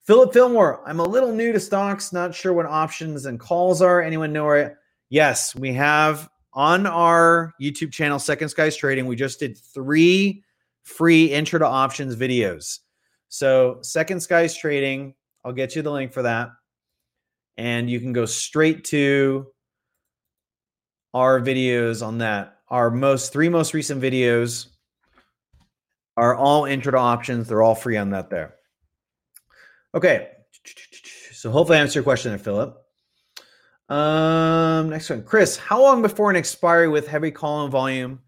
Philip 0.06 0.34
Fillmore, 0.34 0.82
I'm 0.86 1.00
a 1.00 1.08
little 1.08 1.32
new 1.32 1.54
to 1.54 1.60
stocks, 1.60 2.12
not 2.12 2.36
sure 2.36 2.52
what 2.52 2.66
options 2.66 3.28
and 3.28 3.40
calls 3.40 3.82
are. 3.82 4.02
Anyone 4.02 4.34
know 4.34 4.46
where? 4.46 4.81
Yes, 5.12 5.54
we 5.54 5.74
have 5.74 6.30
on 6.54 6.88
our 6.88 7.54
YouTube 7.62 7.92
channel, 7.92 8.18
Second 8.18 8.50
Skies 8.50 8.78
Trading. 8.78 9.06
We 9.06 9.16
just 9.16 9.40
did 9.40 9.58
three 9.58 10.44
free 10.84 11.26
intro 11.26 11.60
to 11.60 11.68
options 11.68 12.16
videos. 12.16 12.80
So 13.28 13.80
Second 13.84 14.22
Skies 14.22 14.56
Trading 14.56 15.14
I'll 15.44 15.54
get 15.54 15.76
you 15.76 15.82
the 15.82 15.92
link 15.92 16.14
for 16.14 16.22
that. 16.24 16.52
And 17.58 17.90
you 17.90 18.00
can 18.00 18.14
go 18.14 18.26
straight 18.26 18.86
to 18.86 19.48
our 21.14 21.42
videos 21.42 22.06
on 22.06 22.20
that. 22.20 22.60
Our 22.70 22.90
most 22.90 23.34
three 23.34 23.50
most 23.50 23.74
recent 23.74 24.02
videos 24.02 24.68
are 26.16 26.36
all 26.36 26.66
intro 26.66 26.92
to 26.92 26.98
options. 26.98 27.48
They're 27.48 27.62
all 27.62 27.76
free 27.76 27.98
on 27.98 28.12
that 28.12 28.30
there. 28.30 28.56
Okay. 29.94 30.30
So 31.34 31.52
hopefully 31.52 31.80
I 31.80 31.82
answer 31.82 32.00
your 32.00 32.04
question 32.04 32.32
there, 32.32 32.40
Philip. 32.40 32.81
Um, 33.92 34.90
next 34.90 35.10
one. 35.10 35.22
Chris, 35.22 35.58
how 35.58 35.82
long 35.82 36.02
before 36.02 36.30
an 36.30 36.38
expiry 36.38 36.88
with 36.88 37.08
heavy 37.08 37.30
call 37.30 37.64
and 37.64 37.72
volume 37.72 38.22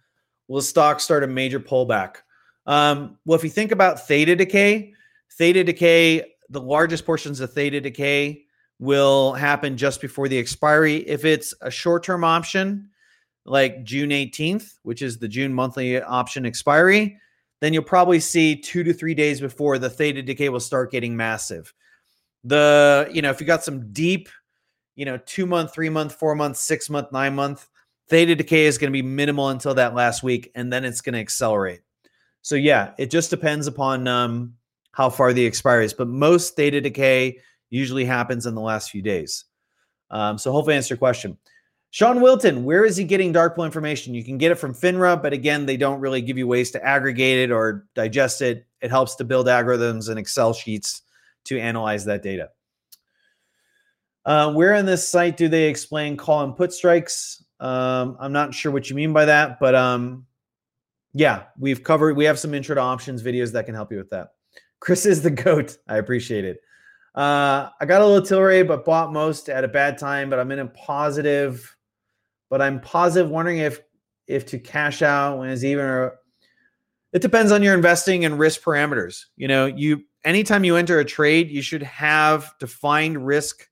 will 0.49 0.61
stock 0.61 0.99
start 0.99 1.23
a 1.23 1.27
major 1.27 1.59
pullback? 1.59 2.17
Um, 2.65 3.17
well, 3.25 3.37
if 3.37 3.45
you 3.45 3.49
think 3.49 3.71
about 3.71 4.05
theta 4.05 4.35
decay, 4.35 4.93
theta 5.37 5.63
decay 5.63 6.33
the 6.49 6.59
largest 6.59 7.05
portions 7.05 7.39
of 7.39 7.53
theta 7.53 7.79
decay 7.79 8.43
will 8.79 9.31
happen 9.31 9.77
just 9.77 10.01
before 10.01 10.27
the 10.27 10.37
expiry. 10.37 10.97
If 10.97 11.23
it's 11.23 11.53
a 11.61 11.71
short 11.71 12.03
term 12.03 12.25
option, 12.25 12.89
like 13.45 13.85
June 13.85 14.09
18th, 14.09 14.79
which 14.83 15.01
is 15.01 15.17
the 15.17 15.29
June 15.29 15.53
monthly 15.53 16.01
option 16.01 16.45
expiry, 16.45 17.17
then 17.61 17.71
you'll 17.71 17.83
probably 17.83 18.19
see 18.19 18.57
two 18.57 18.83
to 18.83 18.91
three 18.91 19.15
days 19.15 19.39
before 19.39 19.77
the 19.77 19.89
theta 19.89 20.21
decay 20.21 20.49
will 20.49 20.59
start 20.59 20.91
getting 20.91 21.15
massive. 21.15 21.73
The, 22.43 23.09
you 23.13 23.21
know, 23.21 23.29
if 23.29 23.39
you 23.39 23.47
got 23.47 23.63
some 23.63 23.93
deep, 23.93 24.27
you 24.95 25.05
know, 25.05 25.17
two 25.17 25.45
month, 25.45 25.73
three 25.73 25.89
month, 25.89 26.15
four 26.15 26.35
month, 26.35 26.57
six 26.57 26.89
month, 26.89 27.11
nine 27.11 27.35
month, 27.35 27.67
theta 28.09 28.35
decay 28.35 28.65
is 28.65 28.77
going 28.77 28.91
to 28.91 28.93
be 28.93 29.01
minimal 29.01 29.49
until 29.49 29.73
that 29.75 29.95
last 29.95 30.23
week, 30.23 30.51
and 30.55 30.71
then 30.71 30.85
it's 30.85 31.01
going 31.01 31.13
to 31.13 31.19
accelerate. 31.19 31.81
So 32.41 32.55
yeah, 32.55 32.91
it 32.97 33.09
just 33.09 33.29
depends 33.29 33.67
upon 33.67 34.07
um, 34.07 34.55
how 34.91 35.09
far 35.09 35.33
the 35.33 35.45
expiry 35.45 35.85
is, 35.85 35.93
but 35.93 36.07
most 36.07 36.55
theta 36.55 36.81
decay 36.81 37.39
usually 37.69 38.05
happens 38.05 38.45
in 38.45 38.53
the 38.53 38.61
last 38.61 38.91
few 38.91 39.01
days. 39.01 39.45
Um, 40.11 40.37
so 40.37 40.51
hopefully 40.51 40.75
I 40.75 40.77
answer 40.77 40.93
your 40.93 40.99
question. 40.99 41.37
Sean 41.89 42.21
Wilton, 42.21 42.63
where 42.63 42.85
is 42.85 42.97
he 42.97 43.03
getting 43.03 43.31
dark 43.31 43.55
pool 43.55 43.65
information? 43.65 44.15
You 44.15 44.23
can 44.23 44.37
get 44.37 44.51
it 44.51 44.55
from 44.55 44.73
FINRA, 44.73 45.21
but 45.21 45.31
again, 45.31 45.65
they 45.65 45.77
don't 45.77 45.99
really 45.99 46.21
give 46.21 46.37
you 46.37 46.47
ways 46.47 46.71
to 46.71 46.83
aggregate 46.83 47.37
it 47.37 47.51
or 47.51 47.85
digest 47.93 48.41
it. 48.41 48.65
It 48.81 48.89
helps 48.89 49.15
to 49.15 49.23
build 49.23 49.45
algorithms 49.47 50.09
and 50.09 50.17
Excel 50.17 50.53
sheets 50.53 51.03
to 51.45 51.59
analyze 51.59 52.03
that 52.05 52.23
data. 52.23 52.49
Uh, 54.25 54.53
where 54.53 54.73
on 54.73 54.85
this 54.85 55.07
site 55.07 55.35
do 55.37 55.47
they 55.49 55.65
explain 55.65 56.15
call 56.15 56.43
and 56.43 56.55
put 56.55 56.71
strikes? 56.71 57.43
Um, 57.59 58.17
I'm 58.19 58.31
not 58.31 58.53
sure 58.53 58.71
what 58.71 58.89
you 58.89 58.95
mean 58.95 59.13
by 59.13 59.25
that, 59.25 59.59
but 59.59 59.75
um, 59.75 60.25
yeah, 61.13 61.43
we've 61.57 61.83
covered. 61.83 62.17
We 62.17 62.25
have 62.25 62.39
some 62.39 62.53
intro 62.53 62.75
to 62.75 62.81
options 62.81 63.21
videos 63.21 63.51
that 63.53 63.65
can 63.65 63.75
help 63.75 63.91
you 63.91 63.97
with 63.97 64.09
that. 64.09 64.29
Chris 64.79 65.05
is 65.05 65.21
the 65.21 65.31
goat. 65.31 65.77
I 65.87 65.97
appreciate 65.97 66.45
it. 66.45 66.59
Uh, 67.15 67.69
I 67.79 67.85
got 67.85 68.01
a 68.01 68.05
little 68.05 68.25
Tilray, 68.25 68.67
but 68.67 68.85
bought 68.85 69.13
most 69.13 69.49
at 69.49 69.63
a 69.63 69.67
bad 69.67 69.97
time. 69.97 70.29
But 70.29 70.39
I'm 70.39 70.51
in 70.51 70.59
a 70.59 70.67
positive. 70.67 71.75
But 72.49 72.61
I'm 72.61 72.79
positive, 72.81 73.29
wondering 73.29 73.59
if 73.59 73.81
if 74.27 74.45
to 74.47 74.59
cash 74.59 75.01
out 75.01 75.39
when 75.39 75.49
it's 75.49 75.63
even. 75.63 75.85
Or, 75.85 76.19
it 77.11 77.21
depends 77.21 77.51
on 77.51 77.61
your 77.61 77.75
investing 77.75 78.25
and 78.25 78.39
risk 78.39 78.61
parameters. 78.61 79.25
You 79.35 79.47
know, 79.47 79.67
you 79.67 80.03
anytime 80.25 80.63
you 80.63 80.75
enter 80.75 80.99
a 80.99 81.05
trade, 81.05 81.51
you 81.51 81.61
should 81.61 81.83
have 81.83 82.51
defined 82.59 83.25
risk 83.25 83.67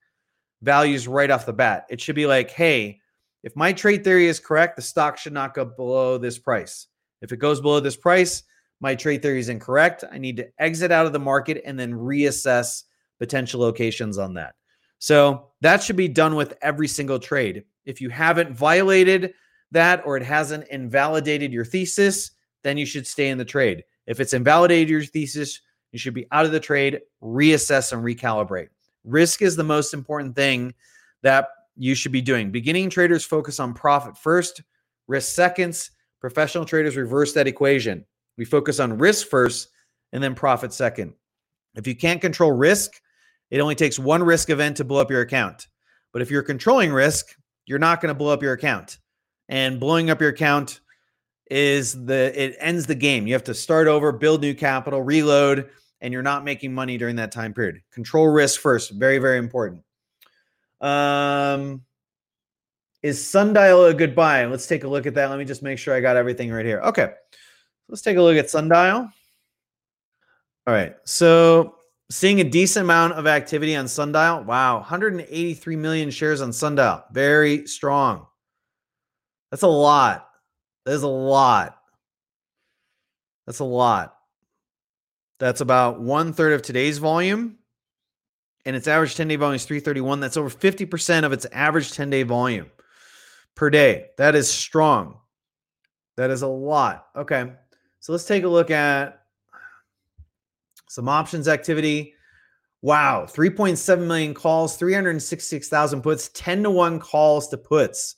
values 0.62 1.06
right 1.08 1.30
off 1.30 1.46
the 1.46 1.52
bat. 1.52 1.86
It 1.90 2.00
should 2.00 2.16
be 2.16 2.26
like, 2.26 2.50
hey, 2.50 3.00
if 3.42 3.54
my 3.56 3.72
trade 3.72 4.04
theory 4.04 4.28
is 4.28 4.40
correct, 4.40 4.76
the 4.76 4.82
stock 4.82 5.18
should 5.18 5.32
not 5.32 5.54
go 5.54 5.64
below 5.64 6.16
this 6.16 6.38
price. 6.38 6.86
If 7.20 7.32
it 7.32 7.38
goes 7.38 7.60
below 7.60 7.80
this 7.80 7.96
price, 7.96 8.44
my 8.80 8.94
trade 8.94 9.22
theory 9.22 9.40
is 9.40 9.48
incorrect. 9.48 10.04
I 10.10 10.18
need 10.18 10.36
to 10.38 10.48
exit 10.58 10.90
out 10.90 11.06
of 11.06 11.12
the 11.12 11.18
market 11.18 11.62
and 11.64 11.78
then 11.78 11.92
reassess 11.92 12.84
potential 13.18 13.60
locations 13.60 14.18
on 14.18 14.34
that. 14.34 14.54
So 14.98 15.48
that 15.60 15.82
should 15.82 15.96
be 15.96 16.08
done 16.08 16.36
with 16.36 16.54
every 16.62 16.88
single 16.88 17.18
trade. 17.18 17.64
If 17.84 18.00
you 18.00 18.10
haven't 18.10 18.56
violated 18.56 19.34
that 19.72 20.02
or 20.06 20.16
it 20.16 20.22
hasn't 20.22 20.68
invalidated 20.68 21.52
your 21.52 21.64
thesis, 21.64 22.32
then 22.62 22.76
you 22.76 22.86
should 22.86 23.06
stay 23.06 23.28
in 23.28 23.38
the 23.38 23.44
trade. 23.44 23.84
If 24.06 24.20
it's 24.20 24.34
invalidated 24.34 24.88
your 24.88 25.02
thesis, 25.02 25.60
you 25.90 25.98
should 25.98 26.14
be 26.14 26.26
out 26.30 26.46
of 26.46 26.52
the 26.52 26.60
trade, 26.60 27.00
reassess 27.22 27.92
and 27.92 28.04
recalibrate. 28.04 28.68
Risk 29.04 29.42
is 29.42 29.56
the 29.56 29.64
most 29.64 29.94
important 29.94 30.36
thing 30.36 30.74
that 31.22 31.48
you 31.76 31.94
should 31.94 32.12
be 32.12 32.20
doing. 32.20 32.50
Beginning 32.50 32.90
traders 32.90 33.24
focus 33.24 33.58
on 33.60 33.74
profit 33.74 34.16
first, 34.16 34.62
risk 35.08 35.34
seconds. 35.34 35.90
Professional 36.20 36.64
traders 36.64 36.96
reverse 36.96 37.32
that 37.32 37.48
equation. 37.48 38.04
We 38.38 38.44
focus 38.44 38.78
on 38.80 38.98
risk 38.98 39.28
first 39.28 39.68
and 40.12 40.22
then 40.22 40.34
profit 40.34 40.72
second. 40.72 41.14
If 41.74 41.86
you 41.86 41.96
can't 41.96 42.20
control 42.20 42.52
risk, 42.52 43.00
it 43.50 43.60
only 43.60 43.74
takes 43.74 43.98
one 43.98 44.22
risk 44.22 44.50
event 44.50 44.76
to 44.76 44.84
blow 44.84 45.00
up 45.00 45.10
your 45.10 45.22
account. 45.22 45.66
But 46.12 46.22
if 46.22 46.30
you're 46.30 46.42
controlling 46.42 46.92
risk, 46.92 47.34
you're 47.66 47.78
not 47.78 48.00
going 48.00 48.08
to 48.08 48.18
blow 48.18 48.32
up 48.32 48.42
your 48.42 48.52
account. 48.52 48.98
And 49.48 49.80
blowing 49.80 50.10
up 50.10 50.20
your 50.20 50.30
account 50.30 50.80
is 51.50 52.04
the 52.06 52.32
it 52.40 52.56
ends 52.60 52.86
the 52.86 52.94
game. 52.94 53.26
You 53.26 53.34
have 53.34 53.44
to 53.44 53.54
start 53.54 53.88
over, 53.88 54.12
build 54.12 54.40
new 54.40 54.54
capital, 54.54 55.02
reload, 55.02 55.68
and 56.02 56.12
you're 56.12 56.22
not 56.22 56.44
making 56.44 56.74
money 56.74 56.98
during 56.98 57.16
that 57.16 57.32
time 57.32 57.54
period. 57.54 57.80
Control 57.90 58.28
risk 58.28 58.60
first. 58.60 58.90
Very, 58.90 59.16
very 59.18 59.38
important. 59.38 59.82
Um 60.82 61.82
is 63.02 63.26
Sundial 63.26 63.86
a 63.86 63.94
good 63.94 64.14
buy? 64.14 64.44
Let's 64.44 64.66
take 64.66 64.84
a 64.84 64.88
look 64.88 65.06
at 65.06 65.14
that. 65.14 65.30
Let 65.30 65.38
me 65.38 65.44
just 65.44 65.62
make 65.62 65.78
sure 65.78 65.94
I 65.94 66.00
got 66.00 66.16
everything 66.16 66.52
right 66.52 66.66
here. 66.66 66.80
Okay. 66.80 67.12
Let's 67.88 68.02
take 68.02 68.16
a 68.16 68.22
look 68.22 68.36
at 68.36 68.50
Sundial. 68.50 69.08
All 70.66 70.74
right. 70.74 70.94
So 71.04 71.76
seeing 72.12 72.40
a 72.40 72.44
decent 72.44 72.84
amount 72.84 73.14
of 73.14 73.26
activity 73.26 73.74
on 73.74 73.88
Sundial. 73.88 74.44
Wow, 74.44 74.76
183 74.76 75.76
million 75.76 76.10
shares 76.10 76.40
on 76.40 76.52
Sundial. 76.52 77.02
Very 77.10 77.66
strong. 77.66 78.26
That's 79.50 79.62
a 79.62 79.68
lot. 79.68 80.28
That 80.84 80.92
is 80.92 81.02
a 81.02 81.08
lot. 81.08 81.78
That's 83.46 83.58
a 83.58 83.64
lot. 83.64 84.14
That's 85.42 85.60
about 85.60 86.00
one 86.00 86.32
third 86.32 86.52
of 86.52 86.62
today's 86.62 86.98
volume. 86.98 87.56
And 88.64 88.76
its 88.76 88.86
average 88.86 89.16
10 89.16 89.26
day 89.26 89.34
volume 89.34 89.56
is 89.56 89.64
331. 89.64 90.20
That's 90.20 90.36
over 90.36 90.48
50% 90.48 91.24
of 91.24 91.32
its 91.32 91.46
average 91.50 91.90
10 91.90 92.10
day 92.10 92.22
volume 92.22 92.70
per 93.56 93.68
day. 93.68 94.10
That 94.18 94.36
is 94.36 94.48
strong. 94.48 95.18
That 96.16 96.30
is 96.30 96.42
a 96.42 96.46
lot. 96.46 97.06
Okay. 97.16 97.54
So 97.98 98.12
let's 98.12 98.24
take 98.24 98.44
a 98.44 98.48
look 98.48 98.70
at 98.70 99.20
some 100.88 101.08
options 101.08 101.48
activity. 101.48 102.14
Wow, 102.80 103.26
3.7 103.28 104.06
million 104.06 104.34
calls, 104.34 104.76
366,000 104.76 106.02
puts, 106.02 106.28
10 106.34 106.62
to 106.62 106.70
1 106.70 107.00
calls 107.00 107.48
to 107.48 107.58
puts. 107.58 108.14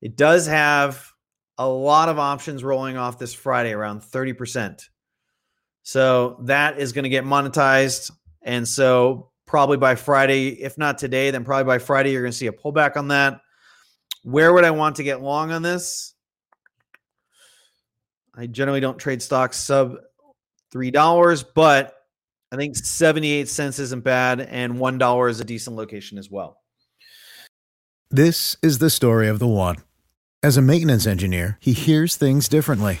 It 0.00 0.16
does 0.16 0.48
have 0.48 1.08
a 1.56 1.68
lot 1.68 2.08
of 2.08 2.18
options 2.18 2.64
rolling 2.64 2.96
off 2.96 3.16
this 3.16 3.32
Friday, 3.32 3.70
around 3.70 4.00
30%. 4.00 4.88
So 5.82 6.38
that 6.44 6.78
is 6.78 6.92
going 6.92 7.04
to 7.04 7.08
get 7.08 7.24
monetized. 7.24 8.10
And 8.42 8.66
so 8.66 9.30
probably 9.46 9.76
by 9.76 9.94
Friday, 9.94 10.48
if 10.48 10.78
not 10.78 10.98
today, 10.98 11.30
then 11.30 11.44
probably 11.44 11.64
by 11.64 11.78
Friday, 11.78 12.12
you're 12.12 12.22
going 12.22 12.32
to 12.32 12.36
see 12.36 12.46
a 12.46 12.52
pullback 12.52 12.96
on 12.96 13.08
that. 13.08 13.40
Where 14.22 14.52
would 14.52 14.64
I 14.64 14.70
want 14.70 14.96
to 14.96 15.02
get 15.02 15.20
long 15.20 15.50
on 15.50 15.62
this? 15.62 16.14
I 18.34 18.46
generally 18.46 18.80
don't 18.80 18.98
trade 18.98 19.20
stocks 19.20 19.58
sub 19.58 19.96
$3, 20.74 21.44
but 21.54 21.94
I 22.50 22.56
think 22.56 22.76
78 22.76 23.48
cents 23.48 23.78
isn't 23.78 24.04
bad, 24.04 24.40
and 24.40 24.74
$1 24.74 25.30
is 25.30 25.40
a 25.40 25.44
decent 25.44 25.76
location 25.76 26.18
as 26.18 26.30
well. 26.30 26.58
This 28.10 28.56
is 28.62 28.78
the 28.78 28.90
story 28.90 29.28
of 29.28 29.38
the 29.38 29.48
one. 29.48 29.76
As 30.42 30.56
a 30.56 30.62
maintenance 30.62 31.06
engineer, 31.06 31.58
he 31.60 31.72
hears 31.72 32.16
things 32.16 32.48
differently. 32.48 33.00